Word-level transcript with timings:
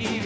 see 0.00 0.21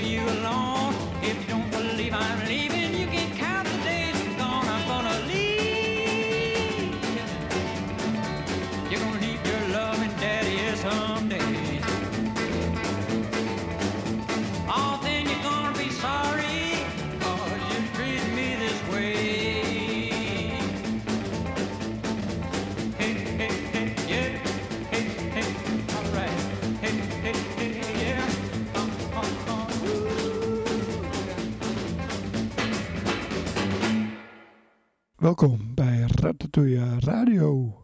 Welkom 35.26 35.74
bij 35.74 36.04
Ratatouille 36.14 37.00
Radio. 37.00 37.76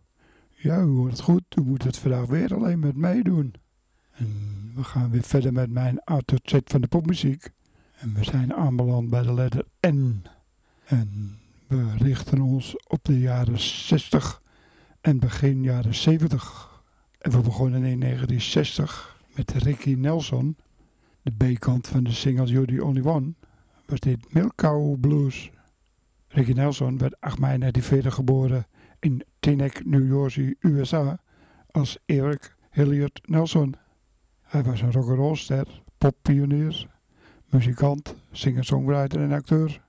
Ja, 0.49 0.81
u 0.81 0.87
hoort 0.87 1.11
het 1.11 1.21
goed. 1.21 1.43
U 1.59 1.63
moet 1.63 1.83
het 1.83 1.99
vandaag 1.99 2.27
weer 2.27 2.55
alleen 2.55 2.79
met 2.79 2.97
mij 2.97 3.23
doen. 3.23 3.55
En 4.13 4.29
we 4.75 4.85
gaan 4.85 5.11
weer 5.11 5.23
verder 5.23 5.53
met 5.53 5.71
mijn 5.71 6.01
autoset 6.05 6.71
van 6.71 6.81
de 6.81 6.87
popmuziek. 6.87 7.51
En 7.95 8.15
we 8.15 8.25
zijn 8.25 8.55
aanbeland 8.55 9.11
bij 9.11 9.23
de 9.23 9.35
letter 9.35 9.65
N. 9.87 10.23
En 10.85 11.39
we 11.67 11.97
richten 11.97 12.41
ons 12.41 12.77
op 12.87 13.05
de 13.05 13.19
jaren 13.19 13.61
60 13.61 14.43
en 15.01 15.19
begin 15.19 15.63
jaren 15.63 15.95
70. 15.95 16.83
En 17.19 17.31
we 17.31 17.41
begonnen 17.41 17.85
in 17.85 18.01
1960 18.01 19.17
met 19.35 19.53
Ricky 19.53 19.95
Nelson. 19.95 20.57
De 21.23 21.31
B-kant 21.31 21.89
van 21.89 22.05
de 22.05 22.13
single 22.13 22.47
You're 22.47 22.77
the 22.77 22.85
Only 22.85 23.03
One 23.03 23.35
was 23.87 24.01
dit 24.01 24.33
Milk 24.33 25.01
Blues. 25.01 25.51
Ricky 26.35 26.53
Nelson 26.53 26.99
werd 26.99 27.21
8 27.21 27.39
mei 27.39 27.59
1940 27.59 28.15
geboren 28.15 28.67
in 29.01 29.25
Teaneck, 29.41 29.85
New 29.85 30.07
Jersey, 30.13 30.55
USA 30.61 31.21
als 31.71 31.99
Eric 32.07 32.57
Hilliard 32.71 33.21
Nelson. 33.25 33.75
Hij 34.43 34.63
was 34.63 34.81
een 34.81 34.93
rock'n'rollster, 34.93 35.83
poppionier, 35.99 36.87
muzikant, 37.51 38.15
singer-songwriter 38.31 39.21
en 39.21 39.33
acteur. 39.33 39.81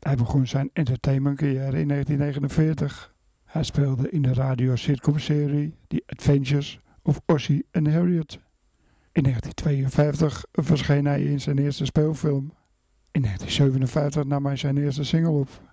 Hij 0.00 0.16
begon 0.16 0.46
zijn 0.46 0.70
entertainmentcarrière 0.72 1.80
in 1.80 1.88
1949. 1.88 3.14
Hij 3.44 3.62
speelde 3.62 4.10
in 4.10 4.22
de 4.22 4.34
radio 4.34 4.76
sitcom-serie 4.76 5.74
The 5.86 6.02
Adventures 6.06 6.80
of 7.02 7.20
Ossie 7.26 7.66
and 7.72 7.88
Harriet. 7.88 8.38
In 9.12 9.22
1952 9.22 10.44
verscheen 10.52 11.04
hij 11.04 11.22
in 11.22 11.40
zijn 11.40 11.58
eerste 11.58 11.84
speelfilm. 11.84 12.52
In 13.10 13.22
1957 13.22 14.24
nam 14.24 14.46
hij 14.46 14.56
zijn 14.56 14.76
eerste 14.76 15.04
single 15.04 15.30
op. 15.30 15.67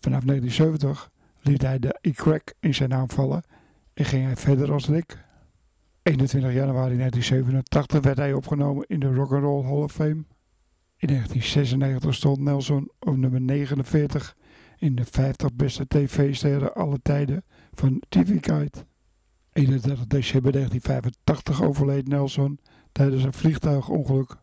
Vanaf 0.00 0.24
1970 0.24 1.10
liet 1.40 1.62
hij 1.62 1.78
de 1.78 1.98
E-crack 2.00 2.54
in 2.60 2.74
zijn 2.74 2.88
naam 2.88 3.10
vallen 3.10 3.42
en 3.94 4.04
ging 4.04 4.24
hij 4.24 4.36
verder 4.36 4.72
als 4.72 4.88
Rick. 4.88 5.24
21 6.02 6.52
januari 6.52 6.96
1987 6.96 8.00
werd 8.00 8.16
hij 8.16 8.32
opgenomen 8.32 8.86
in 8.88 9.00
de 9.00 9.14
Rock 9.14 9.32
and 9.32 9.42
Roll 9.42 9.64
Hall 9.64 9.82
of 9.82 9.92
Fame. 9.92 10.24
In 10.96 11.08
1996 11.08 12.14
stond 12.14 12.40
Nelson 12.40 12.90
op 12.98 13.16
nummer 13.16 13.40
49 13.40 14.36
in 14.78 14.94
de 14.94 15.04
50 15.04 15.54
beste 15.54 15.86
tv-sterren 15.86 16.74
alle 16.74 16.98
tijden 17.02 17.44
van 17.74 18.02
TV 18.08 18.38
Guide. 18.40 18.86
31 19.52 20.06
december 20.06 20.52
1985 20.52 21.62
overleed 21.62 22.08
Nelson 22.08 22.58
tijdens 22.92 23.22
een 23.22 23.32
vliegtuigongeluk. 23.32 24.36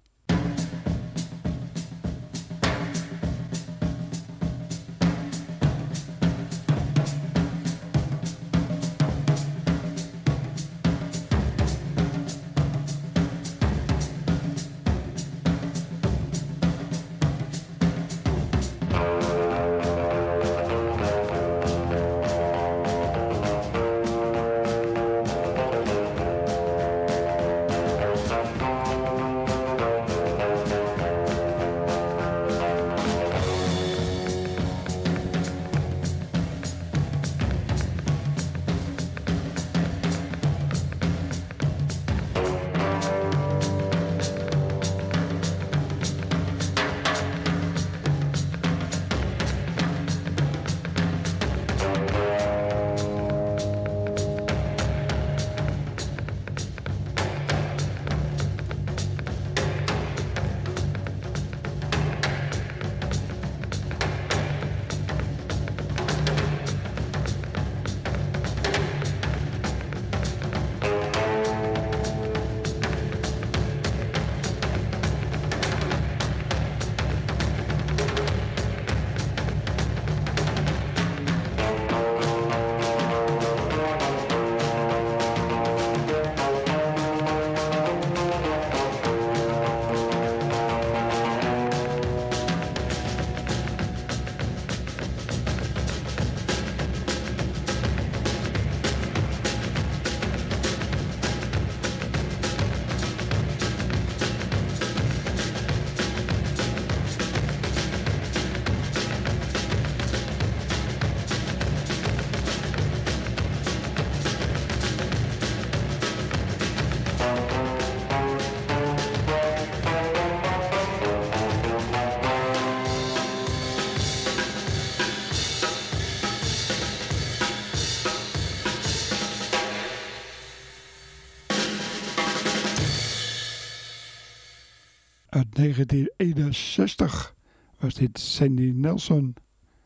1961 135.55 137.35
was 137.79 137.93
dit 137.93 138.19
Sandy 138.19 138.71
Nelson. 138.75 139.35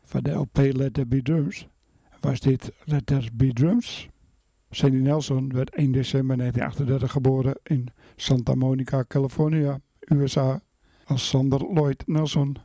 Van 0.04 0.22
de 0.22 0.30
LP 0.30 0.56
Let 0.56 0.94
There 0.94 1.06
Be 1.06 1.22
Drums 1.22 1.68
was 2.20 2.40
dit 2.40 2.72
Let 2.84 3.06
There 3.06 3.52
Drums. 3.52 4.08
Sandy 4.70 4.96
Nelson 4.96 5.52
werd 5.52 5.74
1 5.74 5.92
december 5.92 6.36
1938 6.36 7.10
geboren 7.12 7.58
in 7.62 7.88
Santa 8.16 8.54
Monica, 8.54 9.04
California, 9.08 9.80
USA, 10.00 10.60
als 11.04 11.28
Sander 11.28 11.72
Lloyd 11.72 12.06
Nelson. 12.06 12.56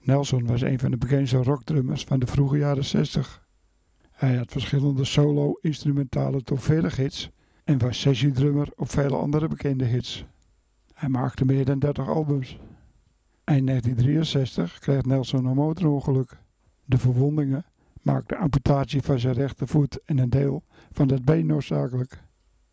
Nelson 0.00 0.46
was 0.46 0.60
een 0.60 0.78
van 0.78 0.90
de 0.90 0.96
bekendste 0.96 1.42
rockdrummers 1.42 2.04
van 2.04 2.18
de 2.18 2.26
vroege 2.26 2.58
jaren 2.58 2.84
60. 2.84 3.46
Hij 4.10 4.36
had 4.36 4.52
verschillende 4.52 5.04
solo-instrumentale 5.04 6.42
top 6.42 6.60
40 6.60 6.96
hits 6.96 7.30
en 7.64 7.78
was 7.78 8.00
sessiedrummer 8.00 8.68
op 8.76 8.90
vele 8.90 9.16
andere 9.16 9.48
bekende 9.48 9.84
hits. 9.84 10.24
Hij 10.94 11.08
maakte 11.08 11.44
meer 11.44 11.64
dan 11.64 11.78
30 11.78 12.08
albums. 12.08 12.50
In 13.44 13.66
1963 13.66 14.78
kreeg 14.78 15.04
Nelson 15.04 15.44
een 15.44 15.54
motorongeluk. 15.54 16.36
De 16.84 16.98
verwondingen 16.98 17.64
maakten 18.02 18.38
amputatie 18.38 19.02
van 19.02 19.18
zijn 19.18 19.34
rechtervoet 19.34 20.00
en 20.04 20.18
een 20.18 20.30
deel 20.30 20.62
van 20.92 21.08
het 21.08 21.24
been 21.24 21.46
noodzakelijk. 21.46 22.22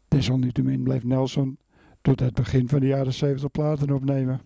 Desalniettemin 0.08 0.84
bleef 0.84 1.04
Nelson 1.04 1.58
tot 2.02 2.20
het 2.20 2.34
begin 2.34 2.70
van 2.70 2.80
de 2.80 2.88
jaren 2.88 3.14
70 3.14 3.52
platen 3.52 3.92
opnemen. 3.92 4.42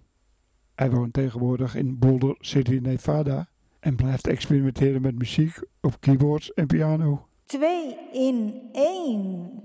Hij 0.76 0.92
woont 0.92 1.14
tegenwoordig 1.14 1.76
in 1.76 2.00
Boulder 2.00 2.36
City, 2.40 2.80
Nevada 2.82 3.48
en 3.80 3.96
blijft 3.96 4.28
experimenteren 4.28 5.02
met 5.02 5.18
muziek 5.18 5.60
op 5.82 6.00
keyboards 6.00 6.54
en 6.54 6.68
piano. 6.68 7.28
2 7.46 7.98
in 8.14 8.62
1. 8.72 9.64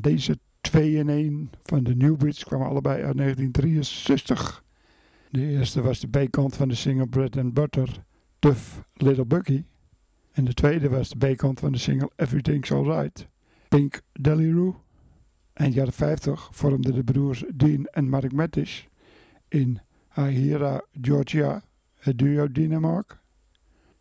Deze 0.00 0.38
2 0.60 0.94
in 0.94 1.08
1 1.08 1.50
van 1.62 1.84
de 1.84 1.96
Newbridge 1.96 2.44
kwamen 2.44 2.66
allebei 2.66 3.02
uit 3.02 3.16
1963. 3.16 4.64
De 5.30 5.46
eerste 5.46 5.82
was 5.82 6.00
de 6.00 6.08
B-kant 6.08 6.56
van 6.56 6.68
de 6.68 6.74
single 6.74 7.06
Bread 7.06 7.36
and 7.36 7.54
Butter, 7.54 8.04
Tough 8.38 8.62
Little 8.94 9.26
Bucky. 9.26 9.64
En 10.32 10.44
de 10.44 10.54
tweede 10.54 10.88
was 10.88 11.08
de 11.08 11.32
B-kant 11.32 11.60
van 11.60 11.72
de 11.72 11.78
single 11.78 12.10
Everything's 12.16 12.72
Alright, 12.72 13.28
Pink 13.68 14.00
Delirium. 14.12 14.76
Eind 15.52 15.74
jaren 15.74 15.92
50 15.92 16.48
vormden 16.52 16.94
de 16.94 17.04
broers 17.04 17.44
Dean 17.54 17.84
en 17.84 18.08
Mark 18.08 18.32
Mattis 18.32 18.88
in 19.48 19.80
Ahira, 20.08 20.84
Georgia, 21.00 21.62
het 21.94 22.18
duo 22.18 22.52
Dinamark. 22.52 23.18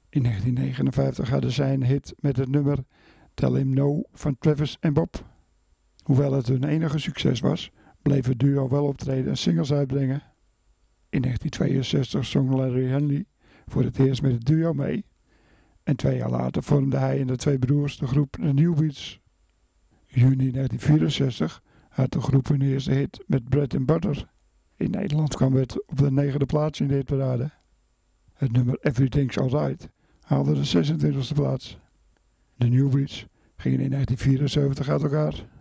In 0.09 0.23
1959 0.23 1.29
hadden 1.29 1.51
zij 1.51 1.73
een 1.73 1.83
hit 1.83 2.13
met 2.19 2.37
het 2.37 2.49
nummer 2.49 2.77
Tell 3.33 3.53
Him 3.53 3.73
No 3.73 4.01
van 4.13 4.37
Travis 4.37 4.77
en 4.79 4.93
Bob. 4.93 5.25
Hoewel 6.09 6.33
het 6.33 6.47
hun 6.47 6.63
enige 6.63 6.97
succes 6.97 7.39
was, 7.39 7.71
bleef 8.01 8.25
het 8.25 8.39
duo 8.39 8.69
wel 8.69 8.85
optreden 8.85 9.29
en 9.29 9.37
singles 9.37 9.73
uitbrengen. 9.73 10.21
In 11.09 11.21
1962 11.21 12.25
zong 12.25 12.49
Larry 12.49 12.85
Henley 12.85 13.25
voor 13.67 13.83
het 13.83 13.99
eerst 13.99 14.21
met 14.21 14.31
het 14.31 14.45
duo 14.45 14.73
mee. 14.73 15.05
En 15.83 15.95
twee 15.95 16.17
jaar 16.17 16.29
later 16.29 16.63
vormden 16.63 16.99
hij 16.99 17.19
en 17.19 17.27
de 17.27 17.35
twee 17.35 17.59
broers 17.59 17.97
de 17.97 18.07
groep 18.07 18.31
The 18.31 18.41
New 18.41 18.75
Beats. 18.79 19.19
Juni 20.05 20.51
1964 20.51 21.61
had 21.89 22.11
de 22.11 22.21
groep 22.21 22.47
hun 22.47 22.61
eerste 22.61 22.91
hit 22.91 23.23
met 23.27 23.49
Bread 23.49 23.75
and 23.75 23.85
Butter. 23.85 24.29
In 24.75 24.91
Nederland 24.91 25.35
kwam 25.35 25.53
het 25.53 25.87
op 25.87 25.97
de 25.97 26.11
negende 26.11 26.45
plaats 26.45 26.79
in 26.79 26.87
de 26.87 26.93
hitparade. 26.93 27.51
Het 28.33 28.51
nummer 28.51 28.77
Everything's 28.81 29.37
Alright 29.37 29.89
haalde 30.21 30.53
de 30.53 30.85
26e 30.87 31.33
plaats. 31.33 31.79
De 32.55 32.67
New 32.67 32.91
Beats 32.91 33.25
gingen 33.55 33.79
in 33.79 33.89
1974 33.89 34.89
uit 34.89 35.03
elkaar. 35.03 35.57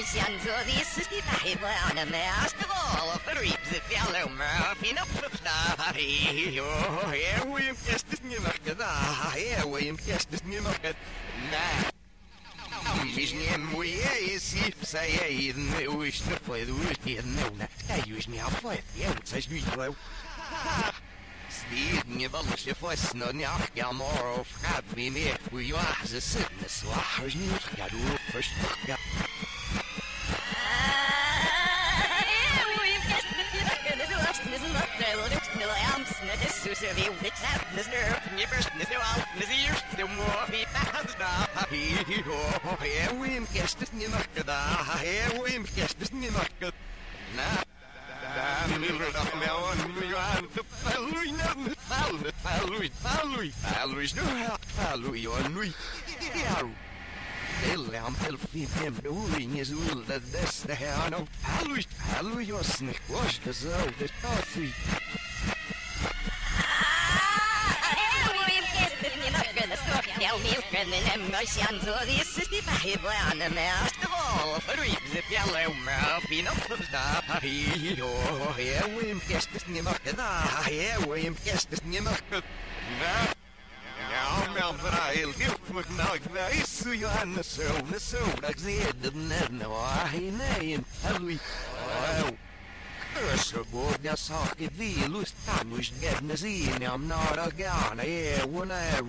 I'm 0.00 0.38
med 2.10 2.30
Astval 2.44 3.20
i. 5.98 6.60
Och 6.60 6.66
jag 6.66 7.20
är 7.20 7.46
oimkästet 7.46 8.22
nu 8.22 8.40
mycket, 8.40 8.78
jag 8.78 9.42
är 9.42 9.66
oimkästet 9.66 10.46
nu 10.46 10.60
mycket. 10.60 10.96
Nej. 11.50 11.92
Ближнее 13.02 13.58
муя 13.58 14.16
и 14.16 14.38
сипса 14.38 15.02
я 15.02 15.26
и 15.26 15.52
не 15.52 15.86
уйшно 15.86 16.36
пойду 16.46 16.78
и 17.04 17.06
не 17.06 17.44
уна. 17.44 17.68
Я 17.88 17.96
южный 18.06 18.40
the 36.94 37.10
witch 37.22 37.40
that 37.42 37.62
this 37.74 37.88
nippers, 38.36 38.66
this 38.78 38.90
no 38.90 38.98
out, 38.98 39.24
this 39.38 39.50
the 39.96 40.06
more 40.06 40.44
he 40.50 40.64
found 40.66 41.08
now. 41.18 41.46
He 41.70 41.82
he 42.10 42.20
ho, 42.22 42.38
him 43.24 43.46
kiss 43.52 43.74
this 43.74 43.92
new 43.92 44.08
market, 44.08 44.48
here 45.02 45.42
we 45.42 45.50
him 45.50 45.64
kiss 45.64 45.94
this 45.94 46.12
new 46.12 46.30
market. 46.32 46.74
Now, 47.36 47.62
damn, 48.34 48.80
little 48.80 48.98
rock 48.98 49.32
now 49.40 49.56
on 49.70 49.78
me, 49.94 50.12
on 50.14 50.48
the 50.54 50.62
following, 50.64 51.40
on 51.40 51.64
the 51.64 51.76
following, 51.76 52.32
following, 52.42 52.90
following, 52.90 53.50
following, 53.50 54.08
no 54.16 54.24
help, 54.44 54.64
following 54.64 55.26
on 55.26 55.54
me. 55.54 55.72
Yeah. 56.34 56.68
Eller 57.72 57.98
han 58.00 58.14
föll 58.14 58.38
i 58.52 58.66
femdoring 58.66 59.60
i 59.60 59.64
solen, 59.64 60.22
dess 60.32 60.62
det 60.62 60.74
här 60.74 60.96
han 60.96 61.14
av. 61.14 61.28
Hallå, 61.42 61.76
hallå, 61.98 62.40
jag 62.40 62.64
snäckvars, 62.64 63.40
jag 63.44 63.54
sa 63.54 63.68
det, 63.98 64.08
ta 64.22 64.36
sig. 64.42 64.74
The 81.70 81.82
coffee 81.86 82.42
Ja, 84.10 84.52
men 84.52 84.78
vrij, 84.78 85.14
heel 85.14 85.32
nou, 85.96 86.14
ik 86.14 86.22
weet 86.32 86.80
hoe 86.84 86.98
je 86.98 87.06
aan 87.06 87.34
de 87.34 87.42
zo, 87.44 87.62
de 87.90 88.00
zo, 88.00 88.40
dat 88.40 88.54
zie 88.56 88.74
je 88.74 88.92
de 89.00 89.10
net 89.14 89.50
nou, 89.50 89.72
hij 89.86 90.32
nee, 90.58 90.74
en 90.74 90.86
Halloween. 91.00 91.40
Oh, 91.74 91.88
Curse 91.88 92.18
boy, 92.18 92.18
that's 92.18 92.18
all 92.20 92.26
it 92.26 92.36
be. 92.36 92.36
Loose 92.36 92.38
time 92.38 92.38
was 92.38 92.38
getting 92.38 92.39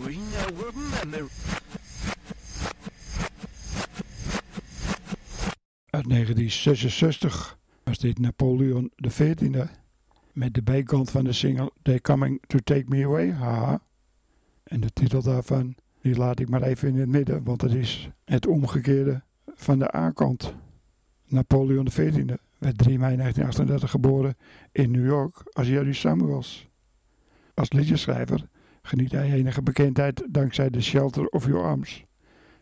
remember. 0.06 1.30
Uit 5.89 6.10
1966 6.10 7.58
was 7.84 7.98
dit 7.98 8.20
Napoleon 8.20 8.91
XIV 8.96 9.65
met 10.34 10.53
de 10.53 10.63
bijkant 10.63 11.12
van 11.12 11.24
de 11.24 11.34
single 11.34 11.72
They 11.82 12.00
Coming 12.00 12.41
to 12.48 12.60
Take 12.63 12.86
Me 12.88 13.06
Away. 13.06 13.30
En 14.63 14.80
de 14.80 14.94
titel 14.94 15.22
daarvan, 15.22 15.75
die 16.01 16.15
laat 16.15 16.39
ik 16.39 16.50
maar 16.50 16.62
even 16.62 16.88
in 16.88 17.00
het 17.00 17.10
midden, 17.10 17.44
want 17.44 17.62
het 17.62 17.74
is 17.74 18.10
het 18.25 18.48
omgekeerde 18.48 19.22
van 19.56 19.80
de 19.80 19.96
A-kant. 19.96 20.53
Napoleon 21.25 21.86
XIV 21.86 22.38
werd 22.62 22.77
3 22.77 23.00
mei 23.00 23.15
1938 23.15 23.89
geboren 23.89 24.38
in 24.72 24.91
New 24.91 25.06
York 25.06 25.44
als 25.51 25.68
Jerry 25.68 25.94
Samuels. 25.94 26.70
Als 27.53 27.72
liedjeschrijver 27.72 28.48
geniet 28.82 29.12
hij 29.12 29.32
enige 29.32 29.62
bekendheid 29.62 30.27
dankzij 30.30 30.70
The 30.70 30.82
Shelter 30.82 31.27
of 31.27 31.46
Your 31.46 31.65
Arms, 31.65 32.06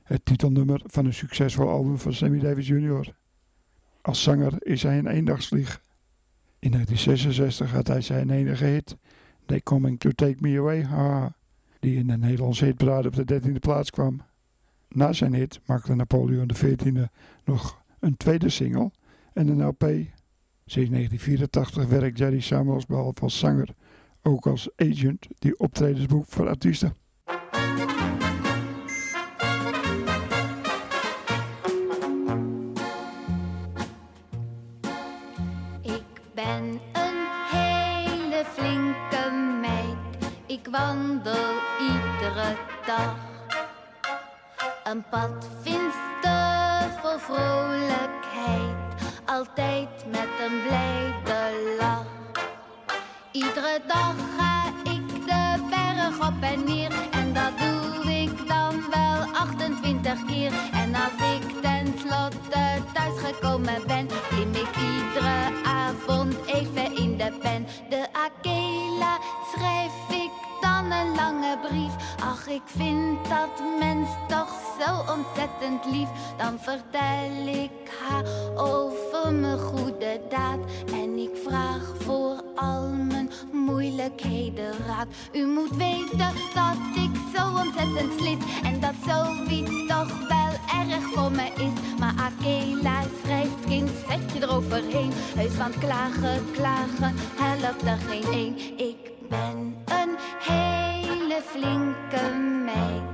het 0.04 0.26
titelnummer 0.26 0.82
van 0.86 1.06
een 1.06 1.14
succesvol 1.14 1.70
album 1.70 1.98
van 1.98 2.14
Sammy 2.14 2.40
Davis 2.40 2.68
Jr. 2.68 3.16
Als 4.02 4.24
zanger 4.24 4.54
is 4.60 4.84
hij 4.84 4.98
een 4.98 5.08
eendagsvlieg. 5.08 5.82
In 6.60 6.72
1966 6.72 7.72
had 7.72 7.88
hij 7.88 8.02
zijn 8.02 8.30
enige 8.30 8.66
hit, 8.66 8.98
They 9.46 9.62
Coming 9.62 10.00
to 10.00 10.10
Take 10.10 10.38
Me 10.40 10.60
Away, 10.60 10.88
die 11.80 11.98
in 11.98 12.08
de 12.08 12.18
Nederlandse 12.18 12.66
hitparade 12.66 13.08
op 13.08 13.28
de 13.28 13.42
13e 13.42 13.60
plaats 13.60 13.90
kwam. 13.90 14.22
Na 14.90 15.14
zijn 15.14 15.34
hit 15.34 15.60
maakte 15.66 15.96
Napoleon 15.96 16.48
XIV 16.48 17.06
nog 17.44 17.84
een 18.00 18.18
tweede 18.18 18.50
single 18.50 18.92
en 19.34 19.48
een 19.48 19.66
LP. 19.66 19.82
Sinds 20.66 20.90
1984 20.90 21.86
werkt 21.88 22.18
Jerry 22.18 22.40
Samuels 22.40 22.86
behalve 22.86 23.22
als 23.22 23.40
zanger 23.40 23.70
ook 24.22 24.48
als 24.48 24.70
agent 24.76 25.28
die 25.40 25.60
optredens 25.60 26.06
boekt 26.06 26.30
voor 26.30 26.48
artiesten. 26.48 26.96
Ik 35.82 36.22
ben 36.34 36.64
een 36.94 37.20
hele 37.52 38.44
flinke 38.46 39.32
meid. 39.62 40.32
Ik 40.48 40.68
wandel 40.72 41.54
iedere 41.80 42.56
dag. 42.86 43.28
Een 44.84 45.04
pad 45.10 45.50
finster 45.62 47.00
vol 47.02 47.18
vrolijkheid. 47.18 48.09
Altijd 49.40 50.06
met 50.12 50.30
een 50.46 50.62
blijde 50.68 51.76
lach. 51.80 52.06
Iedere 53.32 53.82
dag 53.88 54.16
ga 54.38 54.68
ik 54.84 55.26
de 55.26 55.68
berg 55.70 56.28
op 56.28 56.42
en 56.42 56.64
neer. 56.64 56.92
En 57.12 57.34
dat 57.34 57.52
doe 57.58 58.12
ik 58.12 58.48
dan 58.48 58.84
wel 58.92 59.34
28 59.34 60.26
keer. 60.26 60.52
En 60.72 60.96
als 60.96 61.36
ik 61.36 61.62
tenslotte 61.62 62.82
thuis 62.94 63.20
gekomen 63.24 63.88
ben, 63.88 64.08
klim 64.30 64.50
ik 64.50 64.76
iedere 64.76 65.52
avond 65.64 66.36
even 66.46 66.96
in 66.96 67.18
de 67.18 67.38
pen. 67.42 67.68
De 67.90 68.08
Akela 68.12 69.18
schrijf 69.54 69.79
ik 72.50 72.62
vind 72.66 73.30
dat 73.30 73.64
mens 73.80 74.10
toch 74.28 74.54
zo 74.80 75.14
ontzettend 75.14 75.86
lief. 75.86 76.10
Dan 76.38 76.60
vertel 76.60 77.48
ik 77.48 77.72
haar 78.02 78.24
over 78.56 79.34
mijn 79.34 79.60
goede 79.60 80.22
daad. 80.30 80.60
En 80.94 81.18
ik 81.18 81.38
vraag 81.48 81.94
voor 82.00 82.42
al 82.56 82.90
mijn 82.90 83.32
moeilijkheden 83.52 84.72
raad. 84.88 85.08
U 85.34 85.46
moet 85.46 85.76
weten 85.76 86.34
dat 86.54 86.78
ik 86.96 87.12
zo 87.36 87.48
ontzettend 87.48 88.20
slit. 88.20 88.44
En 88.64 88.80
dat 88.80 88.94
zoiets 89.08 89.88
toch 89.88 90.28
wel 90.28 90.82
erg 90.82 91.04
voor 91.14 91.32
me 91.32 91.52
is. 91.56 92.00
Maar 92.00 92.14
Akela 92.18 93.02
schrijft 93.24 93.66
kind, 93.66 93.90
zet 94.08 94.32
je 94.34 94.42
eroverheen. 94.42 95.12
Heus 95.36 95.54
van 95.54 95.72
klagen, 95.80 96.52
klagen, 96.52 97.16
helpt 97.36 97.84
er 97.84 97.98
geen 97.98 98.34
één. 98.34 98.56
Ik 98.78 99.12
ben 99.30 99.76
een 99.86 100.18
flinke 101.42 102.36
meid. 102.66 103.10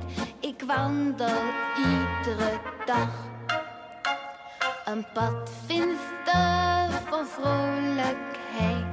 wandel 0.68 1.42
iedere 1.78 2.60
dag. 2.86 3.10
Een 4.86 5.06
pad 5.14 5.50
finster 5.66 6.90
vol 7.10 7.26
vrolijkheid, 7.26 8.86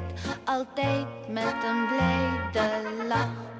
altijd 0.44 1.06
met 1.28 1.54
een 1.64 1.86
blijde 1.88 3.06
lach. 3.08 3.50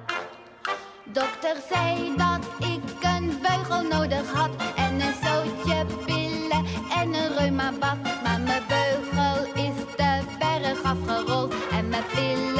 Dokter 1.04 1.56
zei 1.70 2.16
dat 2.16 2.46
ik 2.58 3.04
een 3.04 3.38
beugel 3.42 3.82
nodig 3.82 4.32
had 4.32 4.50
en 4.76 5.00
een 5.00 5.14
zootje 5.22 5.86
pillen 6.06 6.64
en 7.00 7.14
een 7.14 7.36
reumabad. 7.36 7.96
Maar 8.22 8.40
mijn 8.40 8.62
beugel 8.68 9.44
is 9.54 9.96
de 9.96 10.20
berg 10.38 10.82
afgerold 10.82 11.54
en 11.70 11.88
mijn 11.88 12.04
pillen 12.14 12.51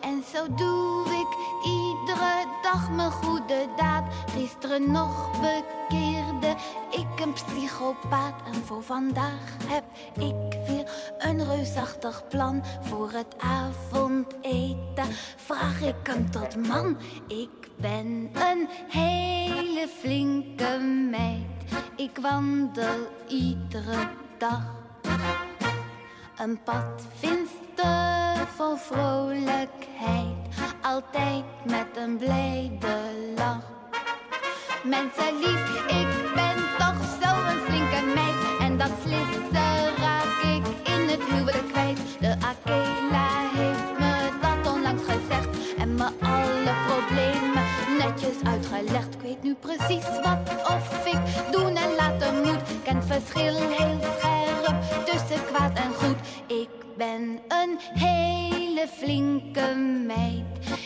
En 0.00 0.24
zo 0.34 0.54
doe 0.54 1.04
ik 1.04 1.36
iedere 1.64 2.46
dag 2.62 2.90
mijn 2.90 3.10
goede 3.10 3.68
daad. 3.76 4.04
Gisteren 4.30 4.90
nog 4.90 5.30
bekeerde 5.30 6.56
ik 6.90 7.20
een 7.20 7.32
psychopaat 7.32 8.34
en 8.46 8.64
voor 8.64 8.82
vandaag 8.82 9.56
heb 9.66 9.84
ik 10.14 10.58
weer 10.66 10.90
een 11.18 11.44
reusachtig 11.44 12.28
plan 12.28 12.62
voor 12.80 13.10
het 13.10 13.34
avondeten. 13.38 15.08
Vraag 15.36 15.80
ik 15.80 15.96
hem 16.02 16.30
tot 16.30 16.66
man, 16.66 16.96
ik 17.26 17.68
ben 17.76 18.30
een 18.32 18.68
hele 18.88 19.88
flinke 20.00 20.78
meid. 21.10 21.46
Ik 21.96 22.18
wandel 22.20 23.08
iedere 23.28 24.08
dag 24.38 24.76
een 26.38 26.62
pad 26.62 27.02
finster 27.18 28.17
vol 28.56 28.76
vrolijkheid, 28.76 30.36
altijd 30.82 31.44
met 31.64 31.86
een 31.96 32.16
blijde 32.16 32.96
lach. 33.36 33.76
Mensen 34.84 35.38
lief, 35.38 35.86
ik 35.86 36.34
ben 36.34 36.56
toch 36.78 37.00
zo'n 37.20 37.58
flinke 37.66 38.02
meid. 38.14 38.60
En 38.60 38.78
dat 38.78 38.90
slissen 39.02 39.96
raak 39.96 40.42
ik 40.42 40.92
in 40.92 41.08
het 41.08 41.22
huwelijk 41.30 41.68
kwijt. 41.72 41.98
De 42.20 42.30
Akela 42.30 43.28
heeft 43.52 43.98
me 43.98 44.28
dat 44.40 44.72
onlangs 44.74 45.02
gezegd. 45.02 45.76
En 45.78 45.94
me 45.94 46.08
alle 46.20 46.74
problemen 46.86 47.64
netjes 47.98 48.36
uitgelegd. 48.44 49.14
Ik 49.14 49.20
weet 49.20 49.42
nu 49.42 49.54
precies 49.54 50.06
wat 50.22 50.70
of 50.70 51.06
ik 51.06 51.52
doen 51.52 51.76
en 51.76 51.94
laten 51.96 52.34
moet. 52.42 52.62
Ken 52.82 52.96
het 52.96 53.04
verschil 53.06 53.54
heel 53.56 53.98
scherp 54.18 54.48
tussen 55.04 55.44
kwaad 55.44 55.78
en 55.78 55.92
goed. 55.94 56.16
Ben 56.98 57.40
een 57.48 57.78
hele 57.78 58.88
flinke 58.88 59.74
meid. 60.06 60.44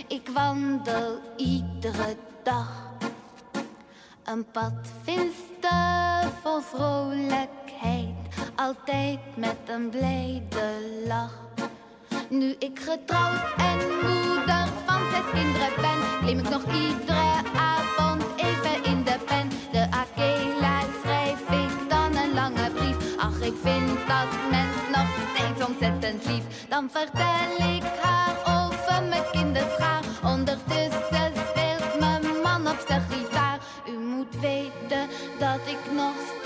Ik 0.09 0.29
wandel 0.35 1.21
iedere 1.37 2.17
dag. 2.43 2.91
Een 4.25 4.45
pad 4.51 4.73
finster 5.03 6.33
vol 6.43 6.61
vrolijkheid, 6.61 8.15
altijd 8.55 9.19
met 9.37 9.57
een 9.67 9.91
blijde 9.91 10.67
lach. 11.07 11.39
Nu 12.29 12.55
ik 12.59 12.79
getrouwd 12.79 13.55
en 13.57 13.79
moeder 14.03 14.67
van 14.87 15.01
zes 15.11 15.31
kinderen 15.33 15.81
ben, 15.81 16.21
klim 16.21 16.39
ik 16.39 16.49
nog 16.49 16.65
iedere 16.65 17.43
avond 17.57 18.25
even 18.37 18.85
in 18.85 19.03
de 19.05 19.17
pen. 19.27 19.49
De 19.73 19.87
Akela 19.91 20.81
schrijf 21.03 21.41
ik 21.51 21.89
dan 21.89 22.17
een 22.17 22.35
lange 22.35 22.71
brief. 22.71 23.17
Ach, 23.17 23.41
ik 23.41 23.55
vind 23.63 23.89
dat 23.89 24.51
mens 24.51 24.77
nog 24.77 24.81
steeds 24.81 24.92
ontzettend 26.75 27.82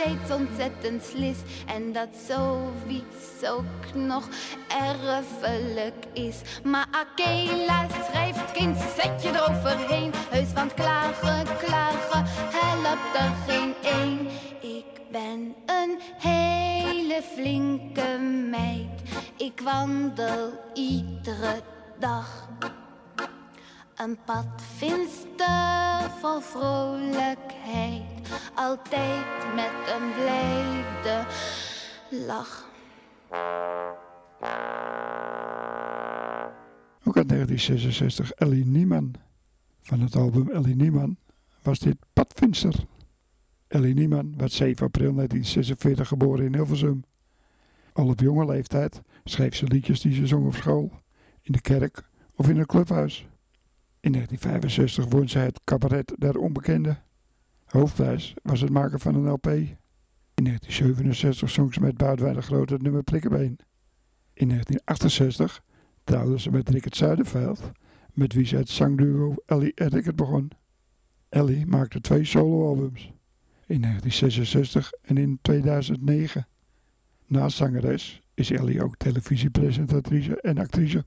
steeds 0.06 0.30
ontzettend 0.30 1.02
slis. 1.02 1.36
En 1.66 1.92
dat 1.92 2.08
zoiets 2.26 3.50
ook 3.50 3.94
nog 3.94 4.28
erfelijk 4.68 6.04
is. 6.12 6.40
Maar 6.64 6.86
Akela 6.90 7.86
schrijft, 8.08 8.52
kind, 8.52 8.78
zet 8.96 9.22
je 9.22 9.28
eroverheen. 9.28 10.12
Heus, 10.30 10.52
want 10.52 10.74
klagen, 10.74 11.46
klagen, 11.58 12.24
helpt 12.52 13.16
er 13.16 13.32
geen 13.46 13.74
één. 13.82 14.26
Ik 14.60 15.00
ben 15.10 15.54
een 15.66 16.00
hele 16.18 17.22
flinke 17.34 18.18
meid. 18.50 19.02
Ik 19.36 19.60
wandel 19.60 20.52
iedere 20.74 21.62
dag. 21.98 22.45
Een 23.96 24.18
pad 24.24 24.62
finster 24.76 26.10
vol 26.20 26.40
vrolijkheid, 26.40 28.28
altijd 28.54 29.54
met 29.54 29.72
een 29.94 30.12
blijde 30.12 31.26
lach. 32.26 32.68
Ook 37.04 37.16
uit 37.16 37.28
1966 37.28 38.32
Ellie 38.32 38.66
Niemann. 38.66 39.14
Van 39.82 40.00
het 40.00 40.16
album 40.16 40.50
Ellie 40.50 40.76
Niemann 40.76 41.18
was 41.62 41.78
dit 41.78 41.96
Padfinster. 42.12 42.74
Ellie 43.66 43.94
Niemann 43.94 44.34
werd 44.36 44.52
7 44.52 44.86
april 44.86 45.14
1946 45.14 46.08
geboren 46.08 46.44
in 46.44 46.54
Hilversum. 46.54 47.04
Al 47.92 48.08
op 48.08 48.20
jonge 48.20 48.46
leeftijd 48.46 49.02
schreef 49.24 49.54
ze 49.54 49.66
liedjes 49.66 50.00
die 50.00 50.14
ze 50.14 50.26
zong 50.26 50.46
op 50.46 50.54
school, 50.54 50.90
in 51.42 51.52
de 51.52 51.60
kerk 51.60 52.08
of 52.34 52.48
in 52.48 52.58
een 52.58 52.66
clubhuis. 52.66 53.26
In 54.06 54.12
1965 54.12 55.04
won 55.18 55.28
ze 55.28 55.38
het 55.38 55.60
cabaret 55.64 56.14
der 56.18 56.38
onbekende. 56.38 56.96
Hoofdprijs 57.64 58.34
was 58.42 58.60
het 58.60 58.70
maken 58.70 59.00
van 59.00 59.14
een 59.14 59.30
LP. 59.30 59.46
In 59.46 60.44
1967 60.44 61.50
zong 61.50 61.74
ze 61.74 61.80
met 61.80 61.96
Boudewijn 61.96 62.34
de 62.34 62.42
Grote 62.42 62.72
het 62.72 62.82
nummer 62.82 63.02
Prikkebeen. 63.02 63.58
In 64.32 64.48
1968 64.48 65.62
trouwde 66.04 66.40
ze 66.40 66.50
met 66.50 66.68
Rickert 66.68 66.96
Zuiderveld, 66.96 67.70
met 68.12 68.32
wie 68.32 68.46
ze 68.46 68.56
het 68.56 68.68
zangduo 68.68 69.34
Ellie 69.46 69.74
en 69.74 70.14
begon. 70.14 70.50
Ellie 71.28 71.66
maakte 71.66 72.00
twee 72.00 72.24
soloalbums, 72.24 73.12
in 73.66 73.80
1966 73.80 74.92
en 75.02 75.16
in 75.16 75.38
2009. 75.42 76.46
Naast 77.26 77.56
zangeres 77.56 78.22
is 78.34 78.50
Ellie 78.50 78.82
ook 78.82 78.96
televisiepresentatrice 78.96 80.40
en 80.40 80.58
actrice. 80.58 81.04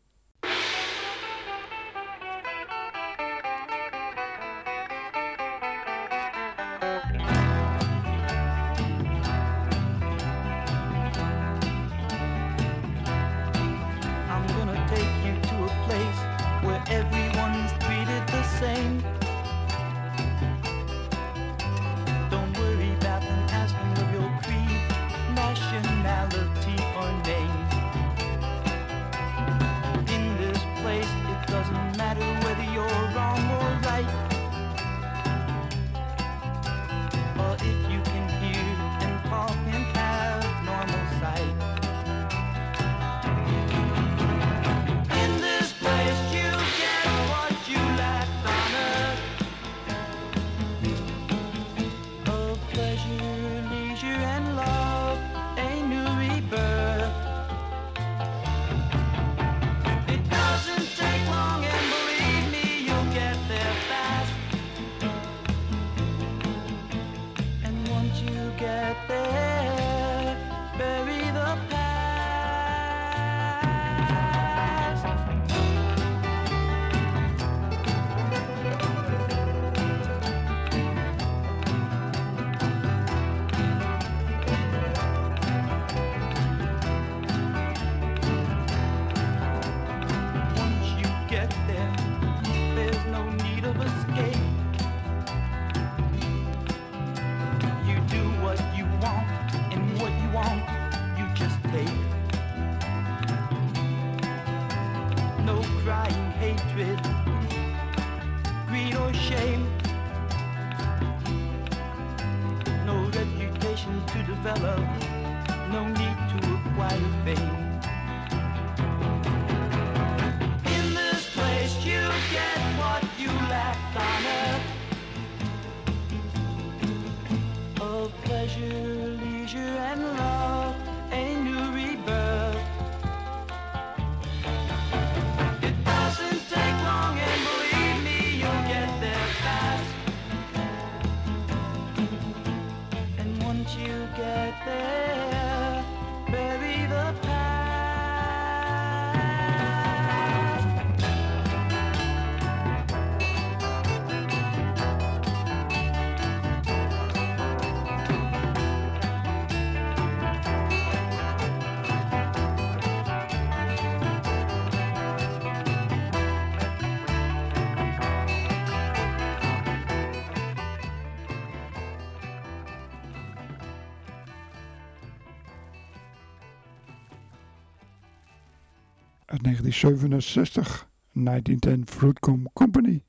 1967, 179.50 180.88
1910 181.14 181.88
Fruitcomb 181.88 182.48
Company. 182.54 183.04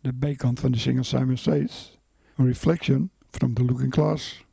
De 0.00 0.12
B-kant 0.12 0.60
van 0.60 0.72
de 0.72 0.78
single 0.78 1.02
Simon 1.02 1.36
Says, 1.36 1.98
A 2.40 2.42
Reflection 2.42 3.10
from 3.30 3.54
the 3.54 3.64
Looking 3.64 3.92
Glass. 3.92 4.44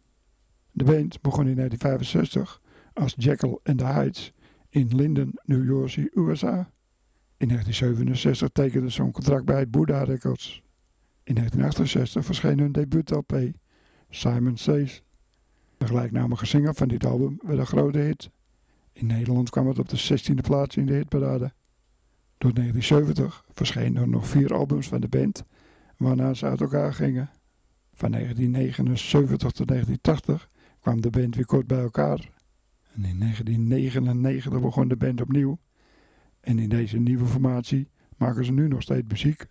De 0.71 0.83
band 0.83 1.21
begon 1.21 1.47
in 1.47 1.55
1965 1.55 2.61
als 2.93 3.13
Jekyll 3.17 3.59
and 3.63 3.77
the 3.77 3.85
Heights 3.85 4.31
in 4.69 4.95
Linden, 4.95 5.33
New 5.45 5.63
Jersey, 5.63 6.09
USA. 6.13 6.71
In 7.37 7.47
1967 7.47 8.49
tekende 8.49 8.91
ze 8.91 9.01
een 9.01 9.11
contract 9.11 9.45
bij 9.45 9.69
Buddha 9.69 10.03
Records. 10.03 10.61
In 11.23 11.35
1968 11.35 12.25
verscheen 12.25 12.59
hun 12.59 12.71
debuut-LP, 12.71 13.51
Simon 14.09 14.57
Says. 14.57 15.03
De 15.77 15.87
gelijknamige 15.87 16.45
single 16.45 16.73
van 16.73 16.87
dit 16.87 17.05
album 17.05 17.39
werd 17.45 17.59
een 17.59 17.65
grote 17.65 17.99
hit. 17.99 18.29
In 18.93 19.05
Nederland 19.05 19.49
kwam 19.49 19.67
het 19.67 19.79
op 19.79 19.89
de 19.89 19.97
16e 19.97 20.41
plaats 20.41 20.77
in 20.77 20.85
de 20.85 20.93
hitparade. 20.93 21.53
Door 22.37 22.53
1970 22.53 23.45
verschenen 23.51 24.01
er 24.01 24.09
nog 24.09 24.27
vier 24.27 24.53
albums 24.53 24.87
van 24.87 25.01
de 25.01 25.07
band, 25.07 25.43
waarna 25.97 26.33
ze 26.33 26.45
uit 26.45 26.61
elkaar 26.61 26.93
gingen. 26.93 27.29
Van 27.93 28.11
1979 28.11 29.37
tot 29.37 29.67
1980 29.67 30.49
kwam 30.79 31.01
de 31.01 31.09
band 31.09 31.35
weer 31.35 31.45
kort 31.45 31.67
bij 31.67 31.81
elkaar. 31.81 32.29
En 32.93 33.05
in 33.05 33.19
1999 33.19 34.61
begon 34.61 34.87
de 34.87 34.95
band 34.95 35.21
opnieuw. 35.21 35.59
En 36.39 36.59
in 36.59 36.69
deze 36.69 36.97
nieuwe 36.97 37.25
formatie 37.25 37.89
maken 38.17 38.45
ze 38.45 38.51
nu 38.51 38.67
nog 38.67 38.81
steeds 38.81 39.07
muziek. 39.07 39.45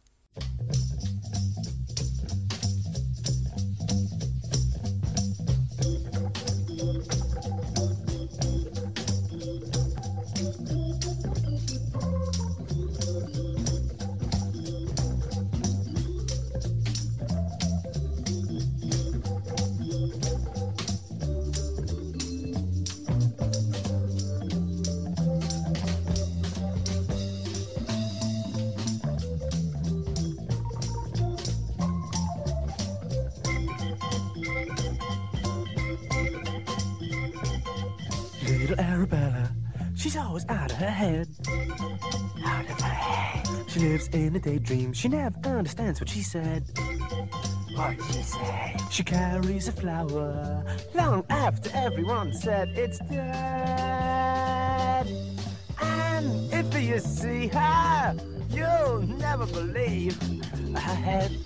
Little 38.70 38.84
Arabella, 38.84 39.50
she's 39.96 40.16
always 40.16 40.46
out 40.48 40.70
of 40.70 40.76
her 40.76 40.90
head. 40.90 41.26
Out 42.44 42.70
of 42.70 42.80
her 42.80 42.86
head. 42.86 43.68
She 43.68 43.80
lives 43.80 44.06
in 44.12 44.36
a 44.36 44.38
daydream. 44.38 44.92
She 44.92 45.08
never 45.08 45.58
understands 45.58 46.00
what 46.00 46.08
she 46.08 46.22
said. 46.22 46.62
What 47.74 48.00
she 48.12 48.22
say? 48.22 48.76
She 48.88 49.02
carries 49.02 49.66
a 49.66 49.72
flower 49.72 50.64
long 50.94 51.24
after 51.30 51.68
everyone 51.74 52.32
said 52.32 52.68
it's 52.76 53.00
dead. 53.00 53.18
And 55.82 56.52
if 56.52 56.72
you 56.80 57.00
see 57.00 57.48
her, 57.48 58.16
you'll 58.50 59.02
never 59.02 59.46
believe 59.46 60.16
her 60.76 60.94
head. 60.94 61.36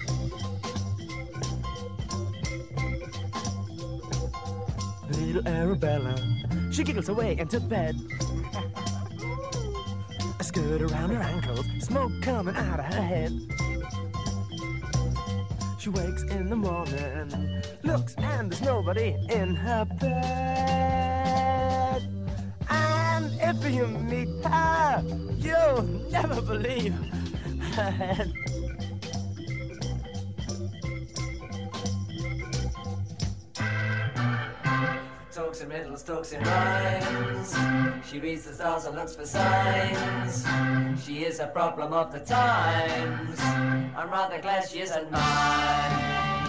Little 5.09 5.49
Arabella, 5.49 6.34
she 6.75 6.83
giggles 6.83 7.09
away 7.09 7.39
into 7.39 7.61
bed. 7.61 7.95
A 10.41 10.43
skirt 10.43 10.83
around 10.83 11.11
her 11.11 11.23
ankles, 11.23 11.65
smoke 11.79 12.11
coming 12.21 12.57
out 12.57 12.81
of 12.81 12.87
her 12.87 13.01
head. 13.01 13.33
She 15.79 15.91
wakes 15.91 16.25
in 16.25 16.51
the 16.51 16.57
morning, 16.57 17.63
looks 17.85 18.17
and 18.17 18.51
there's 18.51 18.61
nobody 18.61 19.15
in 19.31 19.55
her 19.55 19.85
bed. 20.01 22.03
And 22.69 23.31
if 23.41 23.73
you 23.73 23.87
meet 23.87 24.45
her, 24.45 25.05
you'll 25.39 25.83
never 26.11 26.43
believe 26.43 26.95
her 27.75 27.91
head. 27.91 28.33
In 35.65 35.71
riddles, 35.71 36.03
talks 36.03 36.33
in 36.33 36.43
rhymes. 36.43 37.57
She 38.09 38.19
reads 38.19 38.45
the 38.45 38.55
stars 38.55 38.85
and 38.85 38.97
looks 38.97 39.17
for 39.17 39.25
signs. 39.25 40.45
She 41.05 41.25
is 41.25 41.41
a 41.41 41.47
problem 41.47 41.93
of 41.93 42.13
the 42.13 42.21
times. 42.21 43.41
I'm 43.97 44.11
rather 44.11 44.41
glad 44.41 44.69
she 44.69 44.81
isn't 44.81 45.11
mine. 45.11 46.44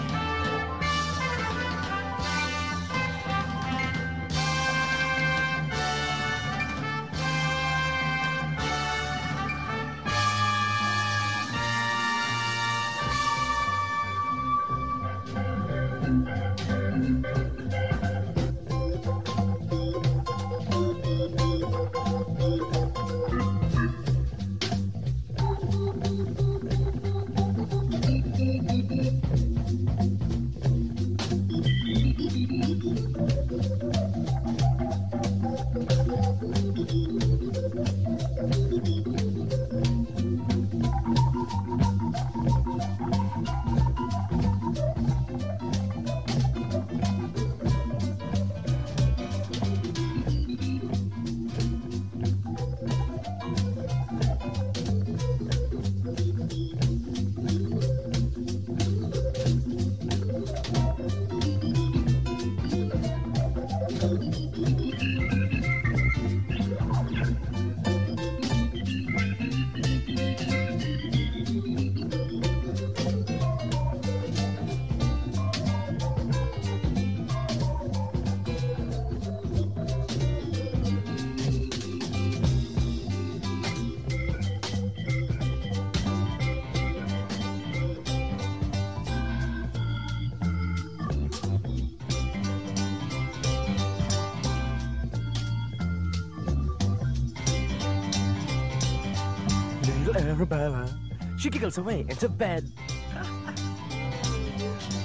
Giggles 101.55 101.77
away 101.77 102.05
into 102.09 102.27
bed. 102.27 102.69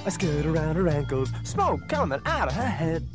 I 0.05 0.09
skirt 0.09 0.45
around 0.45 0.75
her 0.75 0.89
ankles, 0.89 1.31
smoke 1.45 1.79
coming 1.87 2.19
out 2.25 2.49
of 2.49 2.53
her 2.55 2.67
head. 2.67 3.07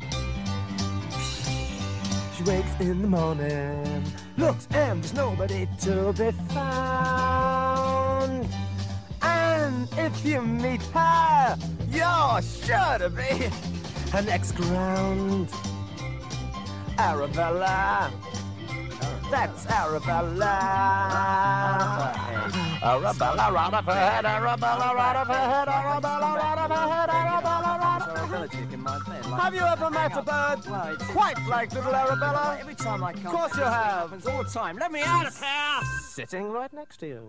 She 2.35 2.41
wakes 2.45 2.71
in 2.79 3.03
the 3.03 3.07
morning, 3.07 4.03
looks 4.37 4.67
and 4.71 5.03
there's 5.03 5.13
nobody 5.13 5.67
to 5.81 6.13
be 6.13 6.31
found. 6.51 8.49
And 9.21 9.87
if 9.95 10.25
you 10.25 10.41
meet 10.41 10.81
her, 10.95 11.59
you're 11.91 12.41
sure 12.41 12.97
to 12.97 13.11
be 13.11 13.51
her 14.13 14.23
next 14.23 14.53
ground. 14.53 15.51
Arabella. 16.97 18.11
That's 19.29 19.65
Arabella. 19.67 20.53
Arabella, 22.81 23.51
right 23.51 23.73
off 23.73 23.85
her 23.85 23.93
head, 23.93 24.25
Arabella, 24.25 24.93
right 24.95 25.15
off 25.17 25.27
her 25.27 25.33
head, 25.33 25.67
Arabella, 25.67 26.35
right 26.35 26.57
off 26.57 26.71
her 26.71 26.87
head, 26.93 27.09
Arabella, 27.09 27.77
right 27.79 28.01
off 28.01 28.17
her 28.17 28.37
head. 28.37 29.41
Have 29.41 29.53
you 29.53 29.61
ever 29.61 29.89
met 29.89 30.15
a 30.17 30.21
bird 30.21 30.59
quite 31.11 31.37
like 31.49 31.73
little 31.73 31.93
Arabella? 31.93 32.57
Every 32.59 32.75
time 32.75 33.03
I 33.03 33.13
come, 33.13 33.25
Of 33.27 33.31
course 33.33 33.55
you 33.57 33.63
have. 33.63 33.73
happens 34.09 34.25
all 34.27 34.43
the 34.43 34.49
time. 34.49 34.77
Let 34.77 34.91
me 34.91 35.01
out 35.01 35.27
of 35.27 35.37
here. 35.37 35.81
Sitting 36.09 36.49
right 36.51 36.71
next 36.73 36.97
to 36.99 37.07
you. 37.07 37.21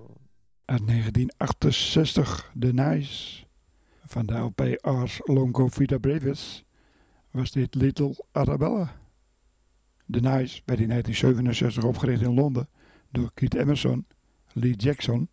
Uit 0.67 0.87
1968, 0.87 2.45
The 2.55 2.73
Nice. 2.73 3.45
Van 4.07 4.27
de 4.27 4.35
LP 4.35 4.79
Ars 4.83 5.21
Longo 5.25 5.69
Vita 5.69 5.99
Brevis 5.99 6.65
was 7.33 7.51
dit 7.51 7.75
Little 7.75 8.15
Arabella. 8.33 8.89
The 10.11 10.21
Nice 10.21 10.63
werd 10.65 10.81
in 10.81 10.89
1967 10.89 11.85
opgericht 11.85 12.23
in 12.23 12.35
Londen 12.35 12.69
door 13.11 13.31
Keith 13.35 13.55
Emerson, 13.55 14.07
Lee 14.53 14.75
Jackson, 14.75 15.29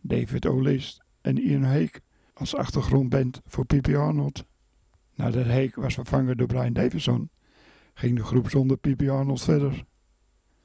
David 0.00 0.46
O'List 0.46 1.00
en 1.20 1.38
Ian 1.38 1.62
Hake 1.62 2.00
als 2.34 2.56
achtergrondband 2.56 3.40
voor 3.46 3.66
P.P. 3.66 3.88
Arnold. 3.88 4.44
Nadat 5.14 5.46
Hake 5.46 5.80
was 5.80 5.94
vervangen 5.94 6.36
door 6.36 6.46
Brian 6.46 6.72
Davison, 6.72 7.30
ging 7.94 8.16
de 8.16 8.24
groep 8.24 8.50
zonder 8.50 8.78
P.P. 8.78 9.08
Arnold 9.08 9.42
verder. 9.42 9.84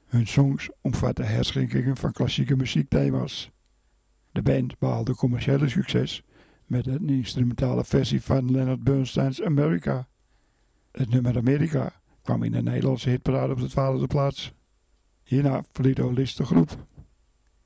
Hun 0.06 0.26
songs 0.26 0.70
omvatten 0.80 1.26
herschinkingen 1.26 1.96
van 1.96 2.12
klassieke 2.12 2.56
muziekthema's. 2.56 3.50
De 4.32 4.42
band 4.42 4.78
behaalde 4.78 5.14
commerciële 5.14 5.68
succes 5.68 6.22
met 6.66 6.86
een 6.86 7.08
instrumentale 7.08 7.84
versie 7.84 8.22
van 8.22 8.50
Leonard 8.50 8.84
Bernstein's 8.84 9.42
America. 9.42 10.08
Het 10.90 11.10
nummer 11.10 11.36
Amerika 11.36 11.97
kwam 12.28 12.42
in 12.42 12.52
de 12.52 12.62
Nederlandse 12.62 13.10
hitparade 13.10 13.52
op 13.52 13.58
de 13.58 13.68
twaalfde 13.68 14.06
plaats. 14.06 14.52
Hierna 15.22 15.62
verliet 15.72 16.00
Olis 16.00 16.36
de 16.36 16.44
groep. 16.44 16.86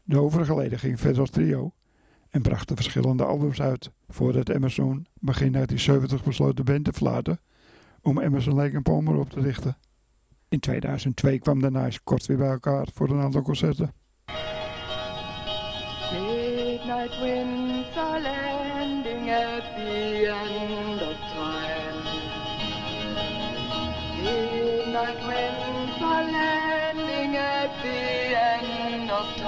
De 0.03 0.19
overige 0.19 0.57
leden 0.57 0.79
gingen 0.79 0.99
verder 0.99 1.21
als 1.21 1.31
trio 1.31 1.73
en 2.31 2.43
brachten 2.43 2.77
verschillende 2.77 3.25
albums 3.25 3.61
uit 3.61 3.91
voordat 4.09 4.49
Emerson 4.49 5.07
begin 5.21 5.53
1970 5.53 6.25
besloot 6.25 6.57
de 6.57 6.63
band 6.63 6.85
te 6.85 6.93
verlaten 6.93 7.41
om 8.03 8.21
Emerson 8.21 8.55
Lake 8.55 8.81
Palmer 8.81 9.17
op 9.17 9.31
te 9.31 9.41
richten. 9.41 9.77
In 10.49 10.61
2002 10.61 11.39
kwam 11.39 11.61
de 11.61 11.71
Nice 11.71 12.01
kort 12.05 12.27
weer 12.27 12.37
bij 12.37 12.51
elkaar 12.51 12.89
voor 12.95 13.11
een 13.11 13.21
aantal 13.21 13.43
concerten. 13.43 13.93
Midnight 16.13 17.21
winds 17.21 17.97
are 17.97 18.23
landing 18.23 19.31
at 19.31 19.63
the 19.77 20.27
end 20.27 20.92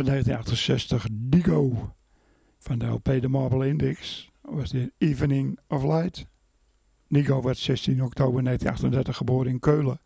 in 0.00 0.06
1968 0.06 1.06
Digo 1.12 1.94
van 2.58 2.78
de 2.78 2.86
LP 2.86 3.04
The 3.04 3.28
Marble 3.28 3.68
Index 3.68 4.30
was 4.40 4.70
dit 4.70 4.92
Evening 4.98 5.58
of 5.68 5.82
Light. 5.82 6.26
Nico 7.06 7.42
werd 7.42 7.58
16 7.58 8.02
oktober 8.02 8.44
1938 8.44 9.16
geboren 9.16 9.50
in 9.50 9.58
Keulen 9.58 10.00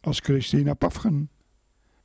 als 0.00 0.20
Christina 0.20 0.74
Pafgen. 0.74 1.30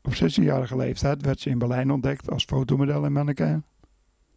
Op 0.01 0.13
16-jarige 0.13 0.77
leeftijd 0.77 1.21
werd 1.21 1.39
ze 1.39 1.49
in 1.49 1.57
Berlijn 1.57 1.91
ontdekt 1.91 2.31
als 2.31 2.45
fotomodel 2.45 3.05
en 3.05 3.11
mannequin. 3.11 3.63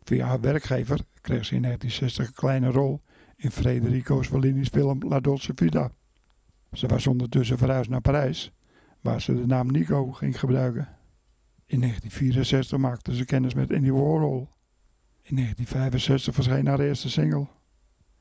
Via 0.02 0.26
haar 0.26 0.40
werkgever 0.40 1.00
kreeg 1.20 1.44
ze 1.44 1.54
in 1.54 1.62
1960 1.62 2.26
een 2.26 2.32
kleine 2.32 2.70
rol 2.70 3.02
in 3.36 3.50
Federico 3.50 4.22
Fellini's 4.22 4.68
film 4.68 5.08
La 5.08 5.20
Dolce 5.20 5.52
Vita. 5.54 5.90
Ze 6.72 6.86
was 6.86 7.06
ondertussen 7.06 7.58
verhuisd 7.58 7.90
naar 7.90 8.00
Parijs, 8.00 8.52
waar 9.00 9.20
ze 9.20 9.34
de 9.34 9.46
naam 9.46 9.70
Nico 9.70 10.12
ging 10.12 10.38
gebruiken. 10.38 10.97
In 11.70 11.80
1964 11.80 12.78
maakte 12.78 13.14
ze 13.14 13.24
kennis 13.24 13.54
met 13.54 13.72
Andy 13.72 13.90
Warhol. 13.90 14.48
In 15.22 15.36
1965 15.36 16.34
verscheen 16.34 16.66
haar 16.66 16.80
eerste 16.80 17.10
single. 17.10 17.46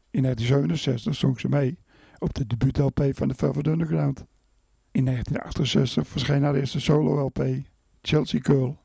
In 0.09 0.21
1967 0.21 1.15
zong 1.15 1.39
ze 1.39 1.49
mee 1.49 1.79
op 2.17 2.33
de 2.33 2.47
debuut-LP 2.47 3.09
van 3.09 3.27
de 3.27 3.33
Velvet 3.33 3.67
Underground. 3.67 4.25
In 4.91 5.05
1968 5.05 6.07
verscheen 6.07 6.43
haar 6.43 6.55
eerste 6.55 6.79
solo-LP, 6.79 7.45
Chelsea 8.01 8.39
Girl. 8.43 8.79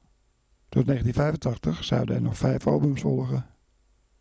Tot 0.69 0.87
1985 0.87 1.85
zouden 1.85 2.15
er 2.15 2.23
nog 2.23 2.37
vijf 2.37 2.67
albums 2.67 3.01
volgen. 3.01 3.47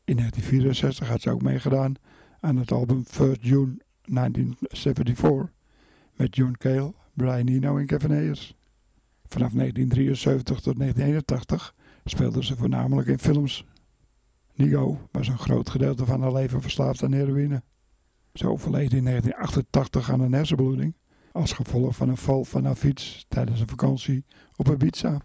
In 0.04 0.16
1964 0.16 1.08
had 1.08 1.22
ze 1.22 1.30
ook 1.30 1.42
meegedaan 1.42 1.96
aan 2.40 2.58
het 2.58 2.72
album 2.72 3.06
First 3.06 3.44
June 3.44 3.78
1974 4.04 5.52
met 6.16 6.36
John 6.36 6.56
Cale, 6.58 6.94
Brian 7.14 7.48
Eno 7.48 7.78
en 7.78 7.86
Kevin 7.86 8.12
Ayers. 8.12 8.56
Vanaf 9.32 9.52
1973 9.52 10.60
tot 10.60 10.78
1981 10.78 11.76
speelde 12.04 12.44
ze 12.44 12.56
voornamelijk 12.56 13.08
in 13.08 13.20
films. 13.20 13.66
Nigo 14.54 15.08
was 15.12 15.28
een 15.28 15.38
groot 15.38 15.70
gedeelte 15.70 16.06
van 16.06 16.22
haar 16.22 16.34
leven 16.34 16.62
verslaafd 16.62 17.04
aan 17.04 17.12
heroïne. 17.12 17.64
Ze 18.34 18.50
overleed 18.50 18.94
in 18.94 19.04
1988 19.04 20.12
aan 20.12 20.20
een 20.20 20.34
hersenbloeding 20.34 20.96
als 21.32 21.54
gevolg 21.54 21.96
van 21.96 22.10
een 22.10 22.18
val 22.18 22.44
van 22.44 22.66
haar 22.66 22.76
fiets 22.76 23.26
tijdens 23.28 23.60
een 23.60 23.70
vakantie 23.70 24.26
op 24.56 24.70
Ibiza. 24.70 25.22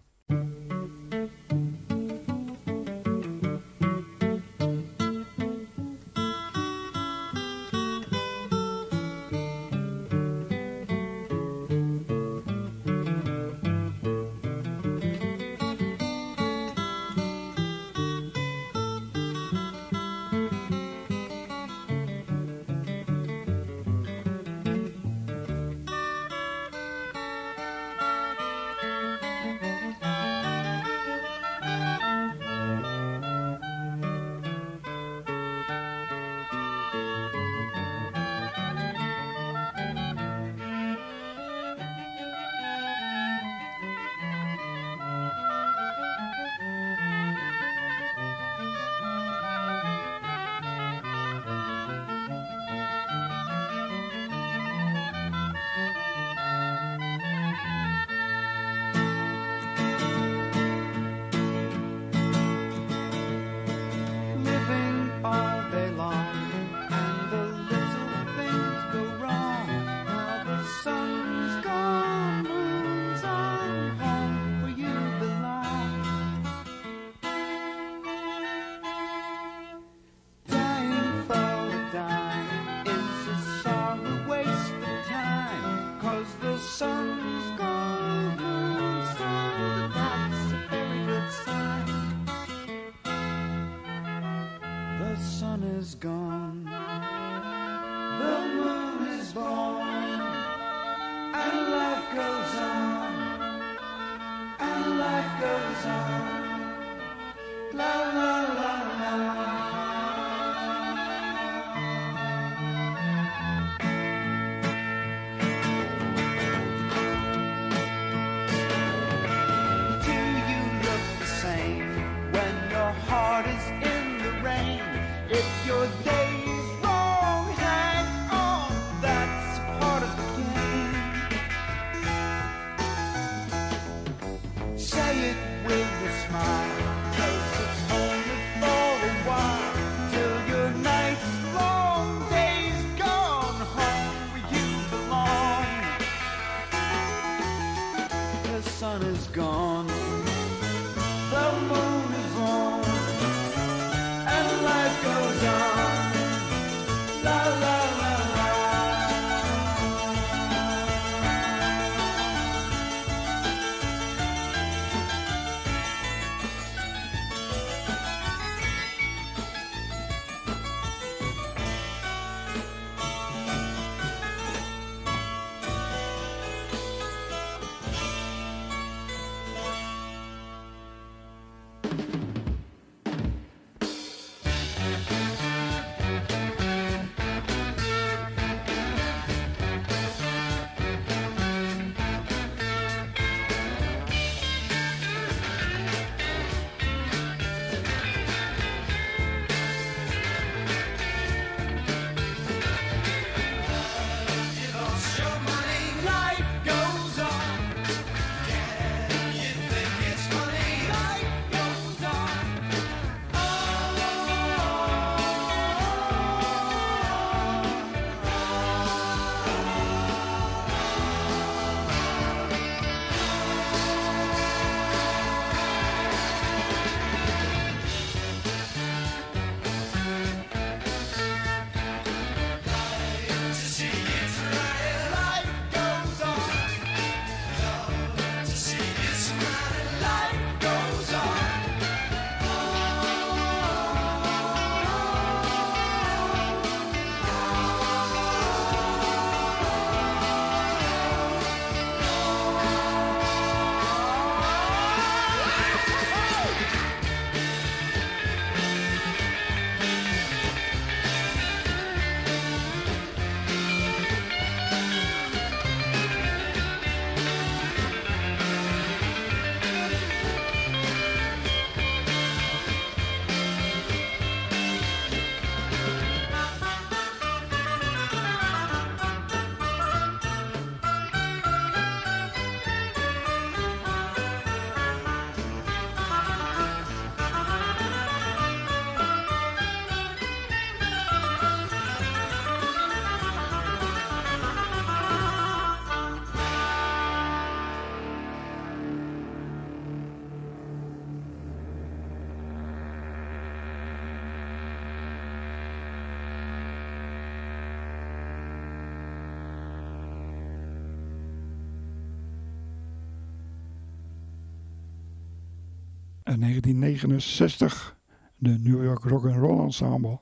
Uit 316.36 316.44
1969 316.44 317.96
de 318.36 318.58
New 318.58 318.84
York 318.84 319.04
Rock 319.04 319.24
and 319.24 319.36
Roll 319.36 319.60
Ensemble. 319.60 320.18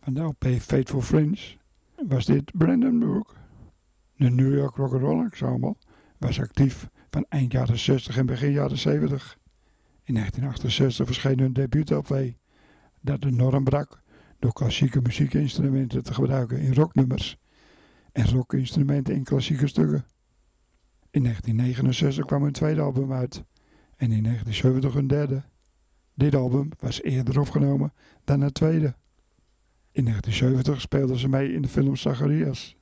Van 0.00 0.14
de 0.14 0.20
LP 0.20 0.46
Fateful 0.60 1.00
Fringe 1.00 1.56
was 2.06 2.24
dit 2.24 2.58
Brandon 2.58 2.98
Brooke. 2.98 3.34
De 4.16 4.30
New 4.30 4.54
York 4.54 4.76
Rock 4.76 4.92
and 4.92 5.00
Roll 5.00 5.20
Ensemble 5.20 5.76
was 6.18 6.40
actief 6.40 6.88
van 7.10 7.26
eind 7.28 7.52
jaren 7.52 7.78
60 7.78 8.16
en 8.16 8.26
begin 8.26 8.50
jaren 8.50 8.78
70. 8.78 9.38
In 10.02 10.14
1968 10.14 11.06
verscheen 11.06 11.38
hun 11.38 11.52
debuut-LP 11.52 12.34
dat 13.00 13.20
de 13.20 13.30
norm 13.30 13.64
brak 13.64 14.02
door 14.38 14.52
klassieke 14.52 15.00
muziekinstrumenten 15.00 16.02
te 16.02 16.14
gebruiken 16.14 16.58
in 16.58 16.74
rocknummers 16.74 17.38
en 18.12 18.30
rockinstrumenten 18.30 19.14
in 19.14 19.24
klassieke 19.24 19.66
stukken. 19.66 20.04
In 21.10 21.22
1969 21.22 22.24
kwam 22.24 22.42
hun 22.42 22.52
tweede 22.52 22.80
album 22.80 23.12
uit 23.12 23.44
en 23.98 24.12
in 24.12 24.22
1970 24.22 24.92
hun 24.92 25.06
derde. 25.06 25.42
Dit 26.14 26.34
album 26.34 26.68
was 26.78 27.02
eerder 27.02 27.40
opgenomen 27.40 27.92
dan 28.24 28.40
het 28.40 28.54
tweede. 28.54 28.94
In 29.92 30.04
1970 30.04 30.80
speelden 30.80 31.18
ze 31.18 31.28
mee 31.28 31.52
in 31.52 31.62
de 31.62 31.68
film 31.68 31.96
Zacharias. 31.96 32.76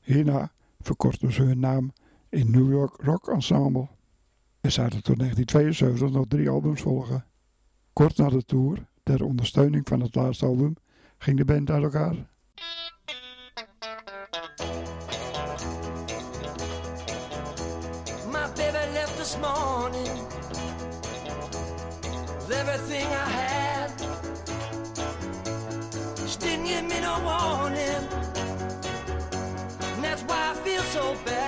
Hierna 0.00 0.52
verkortten 0.80 1.32
ze 1.32 1.42
hun 1.42 1.58
naam 1.58 1.92
in 2.28 2.50
New 2.50 2.70
York 2.70 3.02
Rock 3.02 3.28
Ensemble. 3.28 3.88
Er 4.60 4.70
zouden 4.70 5.02
tot 5.02 5.18
1972 5.18 6.10
nog 6.10 6.26
drie 6.28 6.48
albums 6.48 6.80
volgen. 6.80 7.24
Kort 7.92 8.16
na 8.16 8.28
de 8.28 8.44
tour, 8.44 8.86
ter 9.02 9.24
ondersteuning 9.24 9.88
van 9.88 10.00
het 10.00 10.14
laatste 10.14 10.46
album, 10.46 10.76
ging 11.18 11.36
de 11.36 11.44
band 11.44 11.70
uit 11.70 11.82
elkaar. 11.82 12.14
Everything 22.62 23.06
I 23.06 23.28
had. 23.40 23.90
She 26.28 26.38
didn't 26.38 26.66
give 26.66 26.84
me 26.84 27.00
no 27.00 27.14
warning, 27.28 28.04
and 29.94 30.04
that's 30.04 30.22
why 30.22 30.50
I 30.50 30.54
feel 30.64 30.82
so 30.82 31.16
bad. 31.24 31.41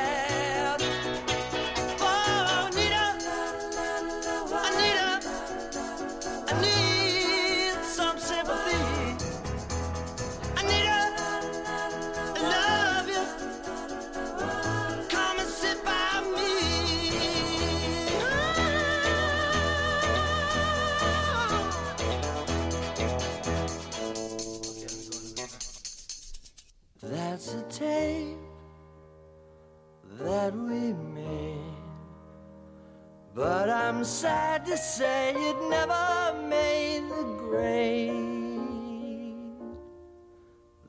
Sad 34.25 34.65
to 34.65 34.75
say 34.79 35.35
it 35.37 35.57
never 35.69 36.35
made 36.49 37.03
the 37.11 37.25
grade. 37.45 38.57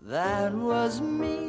That 0.04 0.54
was 0.54 1.02
me 1.02 1.45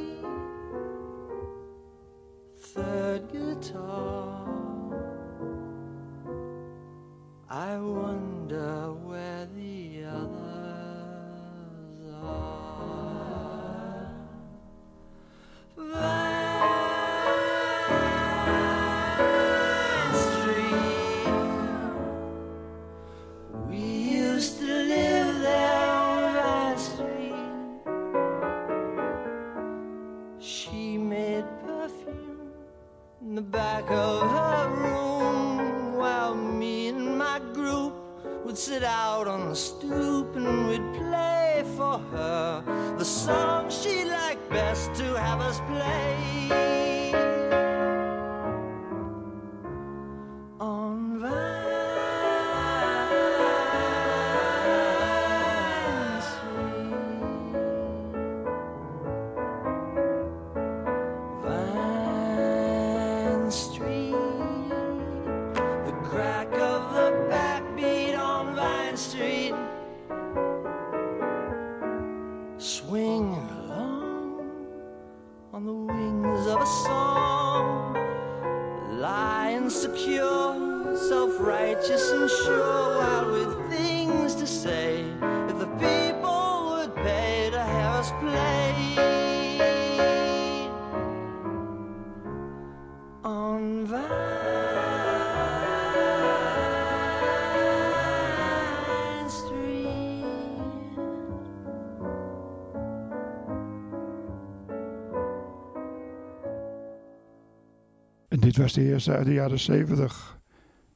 dit 108.56 108.64
was 108.64 108.74
de 108.74 108.90
eerste 108.90 109.12
uit 109.12 109.26
de 109.26 109.32
jaren 109.32 109.60
70. 109.60 110.40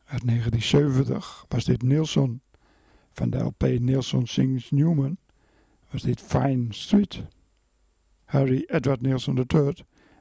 Uit 0.04 0.26
1970 0.26 1.44
was 1.48 1.64
dit 1.64 1.82
Nilsson. 1.82 2.42
Van 3.12 3.30
de 3.30 3.38
LP 3.38 3.62
Nilsson 3.62 4.26
Sings 4.26 4.70
Newman 4.70 5.16
was 5.90 6.02
dit 6.02 6.20
Fine 6.20 6.66
Street. 6.68 7.22
Harry 8.24 8.64
Edward 8.66 9.00
Nilsson 9.00 9.36
III 9.36 9.74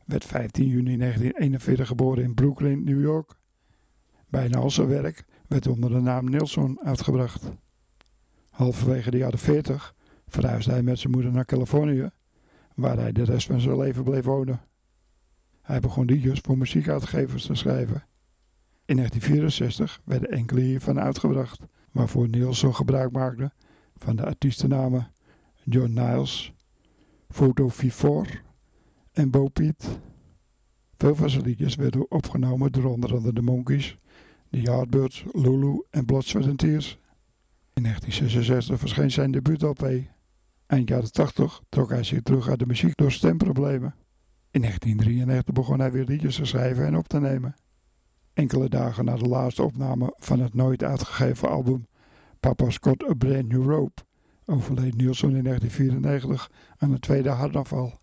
werd 0.05 0.25
15 0.25 0.67
juni 0.67 0.97
1941 0.97 1.87
geboren 1.87 2.23
in 2.23 2.33
Brooklyn, 2.33 2.83
New 2.83 3.01
York. 3.01 3.35
Bijna 4.27 4.57
al 4.57 4.69
zijn 4.69 4.87
werk 4.87 5.25
werd 5.47 5.67
onder 5.67 5.89
de 5.89 5.99
naam 5.99 6.29
Nilsson 6.29 6.79
uitgebracht. 6.83 7.51
Halverwege 8.49 9.11
de 9.11 9.17
jaren 9.17 9.39
40 9.39 9.95
verhuisde 10.27 10.71
hij 10.71 10.81
met 10.81 10.99
zijn 10.99 11.13
moeder 11.13 11.31
naar 11.31 11.45
Californië, 11.45 12.09
waar 12.75 12.97
hij 12.97 13.11
de 13.11 13.23
rest 13.23 13.47
van 13.47 13.59
zijn 13.59 13.77
leven 13.77 14.03
bleef 14.03 14.25
wonen. 14.25 14.61
Hij 15.69 15.79
begon 15.79 16.05
liedjes 16.05 16.39
voor 16.39 16.57
muziekuitgevers 16.57 17.45
te 17.45 17.55
schrijven. 17.55 18.03
In 18.85 18.95
1964 18.95 20.01
werden 20.05 20.31
enkele 20.31 20.61
hiervan 20.61 20.99
uitgebracht, 20.99 21.59
waarvoor 21.91 22.29
Nielsen 22.29 22.75
gebruik 22.75 23.11
maakte 23.11 23.51
van 23.97 24.15
de 24.15 24.25
artiestennamen 24.25 25.11
John 25.63 25.93
Niles, 25.93 26.53
Photo 27.27 27.69
V4 27.69 28.39
en 29.11 29.29
Bo 29.29 29.47
Peep. 29.47 29.81
Veel 30.97 31.15
van 31.15 31.29
zijn 31.29 31.43
liedjes 31.43 31.75
werden 31.75 32.11
opgenomen 32.11 32.71
door 32.71 32.85
onder 32.85 33.13
andere 33.13 33.33
de 33.33 33.41
Monkees, 33.41 33.97
de 34.49 34.61
Yardbirds, 34.61 35.23
Lulu 35.31 35.83
en 35.89 36.05
Blood, 36.05 36.25
Sweat 36.25 36.47
and 36.47 36.57
Tears. 36.57 36.99
In 37.73 37.83
1966 37.83 38.79
verscheen 38.79 39.11
zijn 39.11 39.31
debuut-LP. 39.31 39.89
Eind 40.65 40.89
jaren 40.89 41.11
80 41.11 41.61
trok 41.69 41.89
hij 41.89 42.03
zich 42.03 42.21
terug 42.21 42.49
uit 42.49 42.59
de 42.59 42.65
muziek 42.65 42.97
door 42.97 43.11
stemproblemen. 43.11 43.95
In 44.51 44.61
1993 44.61 45.53
begon 45.53 45.79
hij 45.79 45.91
weer 45.91 46.05
liedjes 46.05 46.35
te 46.35 46.45
schrijven 46.45 46.85
en 46.85 46.97
op 46.97 47.07
te 47.07 47.19
nemen. 47.19 47.55
Enkele 48.33 48.69
dagen 48.69 49.05
na 49.05 49.15
de 49.15 49.27
laatste 49.27 49.63
opname 49.63 50.13
van 50.17 50.39
het 50.39 50.53
nooit 50.53 50.83
uitgegeven 50.83 51.49
album 51.49 51.87
Papa's 52.39 52.77
Got 52.81 53.09
a 53.09 53.13
Brand 53.13 53.47
New 53.47 53.69
Rope 53.69 54.01
overleed 54.45 54.95
Nielsen 54.95 55.35
in 55.35 55.43
1994 55.43 56.51
aan 56.77 56.91
een 56.91 56.99
tweede 56.99 57.29
hartaanval. 57.29 57.99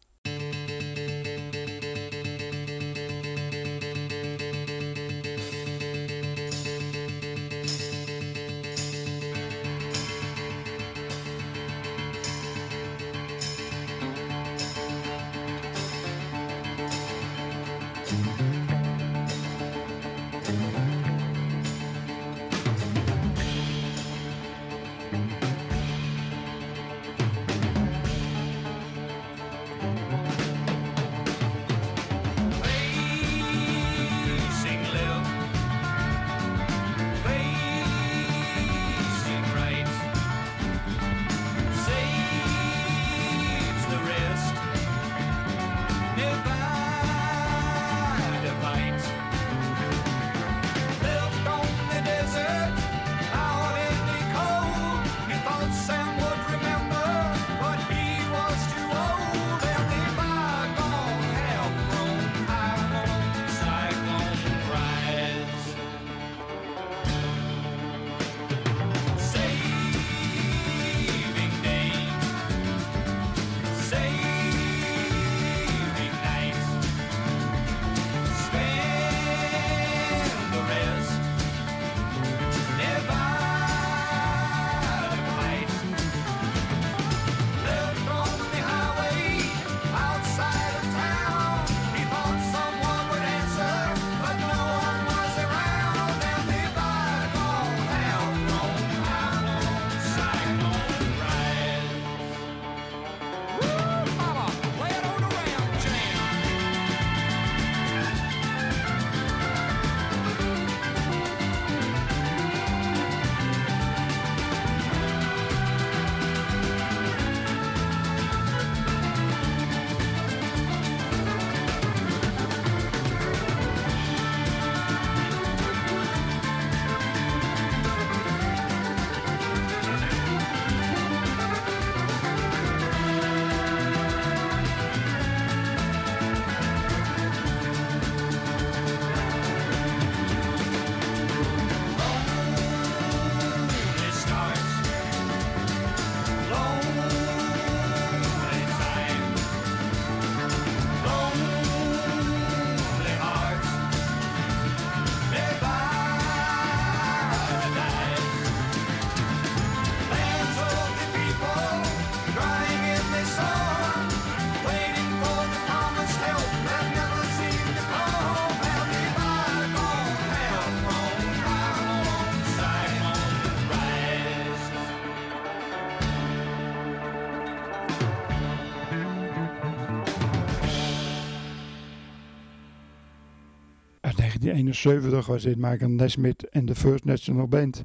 1971 184.57 185.27
was 185.27 185.43
dit 185.43 185.57
Michael 185.59 185.91
Nesmith 185.91 186.49
en 186.49 186.67
de 186.67 186.75
First 186.75 187.05
National 187.05 187.49
Band. 187.49 187.85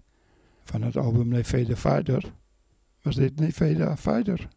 Van 0.63 0.81
het 0.81 0.97
album 0.97 1.27
Nevada 1.27 1.75
Fighter 1.75 2.33
was 3.01 3.15
dit 3.15 3.39
Nevada 3.39 3.97
Fighter. 3.97 4.47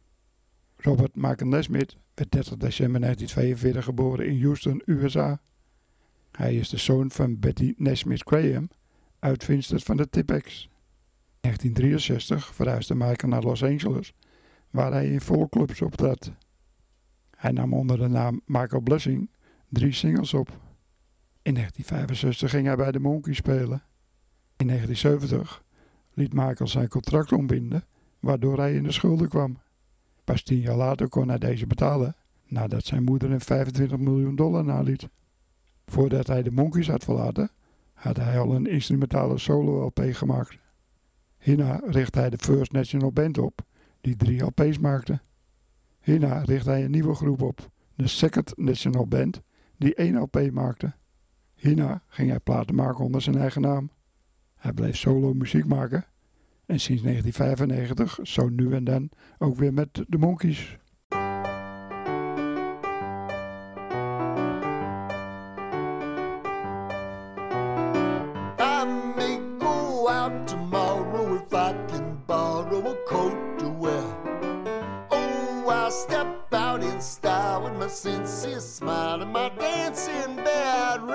Robert 0.77 1.17
Michael 1.17 1.51
Nesmith 1.51 1.97
werd 2.15 2.31
30 2.31 2.57
december 2.57 3.01
1942 3.01 3.85
geboren 3.85 4.27
in 4.27 4.43
Houston, 4.43 4.83
USA. 4.85 5.41
Hij 6.31 6.57
is 6.57 6.69
de 6.69 6.77
zoon 6.77 7.11
van 7.11 7.39
Betty 7.39 7.75
Nesmith 7.77 8.23
Graham, 8.23 8.69
uitvindster 9.19 9.81
van 9.81 9.97
de 9.97 10.09
Tipex. 10.11 10.63
In 11.41 11.51
1963 11.51 12.55
verhuisde 12.55 12.95
Michael 12.95 13.33
naar 13.33 13.43
Los 13.43 13.63
Angeles, 13.63 14.15
waar 14.71 14.93
hij 14.93 15.09
in 15.11 15.21
volle 15.21 15.49
clubs 15.49 15.83
optrad. 15.83 16.33
Hij 17.37 17.53
nam 17.53 17.73
onder 17.73 17.99
de 17.99 18.09
naam 18.09 18.41
Michael 18.47 18.83
Blessing 18.83 19.31
drie 19.69 19.93
singles 19.93 20.35
op. 20.35 20.63
In 21.45 21.55
1965 21.55 22.51
ging 22.51 22.67
hij 22.67 22.77
bij 22.77 22.93
de 22.93 23.01
Monkees 23.01 23.37
spelen. 23.37 23.83
In 24.57 24.67
1970 24.67 25.65
liet 26.13 26.33
Michael 26.33 26.69
zijn 26.69 26.89
contract 26.89 27.33
ontbinden, 27.33 27.85
waardoor 28.21 28.59
hij 28.59 28.75
in 28.75 28.83
de 28.83 28.93
schulden 28.93 29.29
kwam. 29.29 29.59
Pas 30.25 30.43
tien 30.43 30.61
jaar 30.61 30.77
later 30.77 31.09
kon 31.09 31.29
hij 31.29 31.39
deze 31.39 31.67
betalen, 31.67 32.17
nadat 32.47 32.85
zijn 32.85 33.05
moeder 33.05 33.31
hem 33.31 33.41
25 33.41 33.99
miljoen 33.99 34.37
dollar 34.37 34.65
naliet. 34.65 35.09
Voordat 35.87 36.27
hij 36.27 36.43
de 36.43 36.51
Monkees 36.51 36.89
had 36.89 37.05
verlaten, 37.05 37.51
had 37.93 38.17
hij 38.17 38.39
al 38.39 38.55
een 38.55 38.67
instrumentale 38.67 39.39
solo-LP 39.39 40.01
gemaakt. 40.11 40.59
Hierna 41.39 41.81
richtte 41.87 42.19
hij 42.19 42.31
de 42.31 42.39
First 42.39 42.73
National 42.73 43.13
Band 43.13 43.39
op, 43.39 43.61
die 44.01 44.17
drie 44.17 44.45
LP's 44.45 44.79
maakte. 44.79 45.21
Hierna 46.01 46.39
richtte 46.39 46.71
hij 46.71 46.85
een 46.85 46.91
nieuwe 46.91 47.15
groep 47.15 47.43
op, 47.43 47.71
de 47.95 48.07
Second 48.07 48.53
National 48.57 49.07
Band, 49.07 49.43
die 49.77 49.95
één 49.95 50.19
LP 50.19 50.51
maakte. 50.53 50.95
Hierna 51.65 52.03
ging 52.09 52.29
hij 52.29 52.41
platen 52.41 52.75
maken 52.75 53.05
onder 53.05 53.23
zijn 53.23 53.39
eigen 53.39 53.61
naam. 53.61 53.91
Hij 54.57 54.73
bleef 54.73 54.97
solo 54.97 55.35
muziek 55.35 55.67
maken. 55.67 56.05
En 56.67 56.81
sinds 56.81 57.03
1995 57.03 58.19
zo 58.23 58.49
nu 58.49 58.73
en 58.73 58.85
dan 58.85 59.11
ook 59.39 59.57
weer 59.57 59.73
met 59.73 60.05
de 60.09 60.19
my 77.79 77.89
sincere 77.89 78.61
smile 78.61 79.04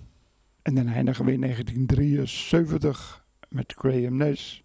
En 0.62 0.76
dan 0.76 0.88
eindigen 0.88 1.26
we 1.26 1.32
in 1.32 1.42
1973 1.42 3.26
met 3.50 3.74
Graham 3.78 4.16
Nash 4.16 4.60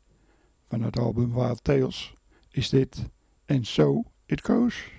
van 0.69 0.83
het 0.83 0.99
album 0.99 1.35
Wild 1.35 1.65
Tales. 1.65 2.15
Is 2.51 2.69
dit 2.69 3.11
And 3.47 3.67
So 3.67 4.03
It 4.27 4.45
Goes. 4.45 4.93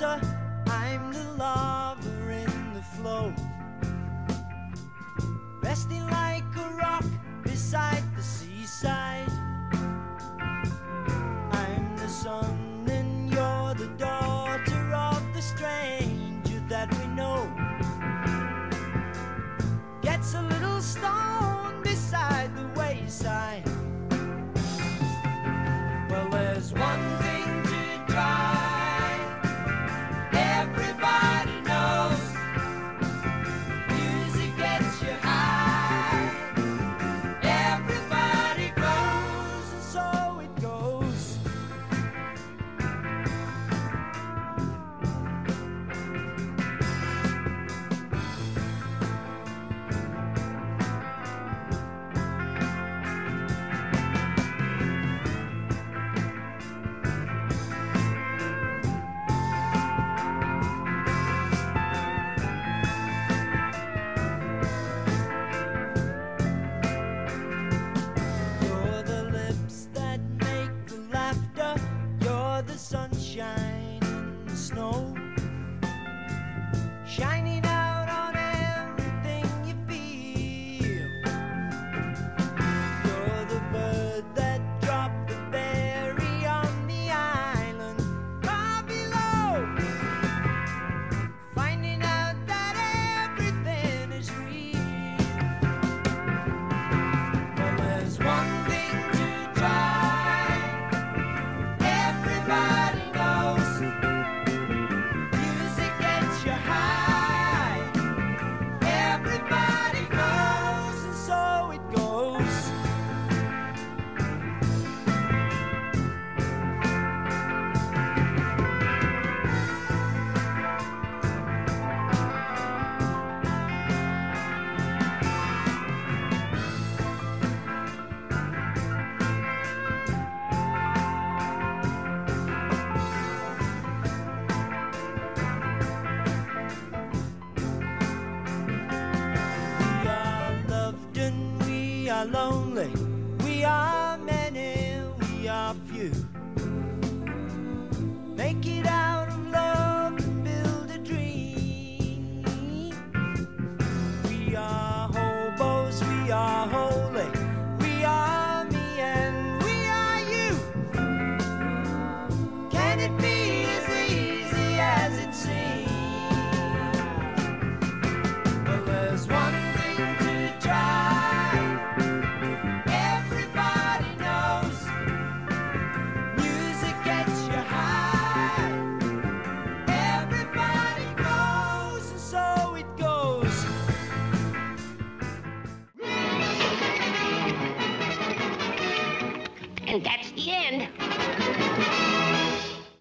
The 0.00 0.06
water. 0.06 0.29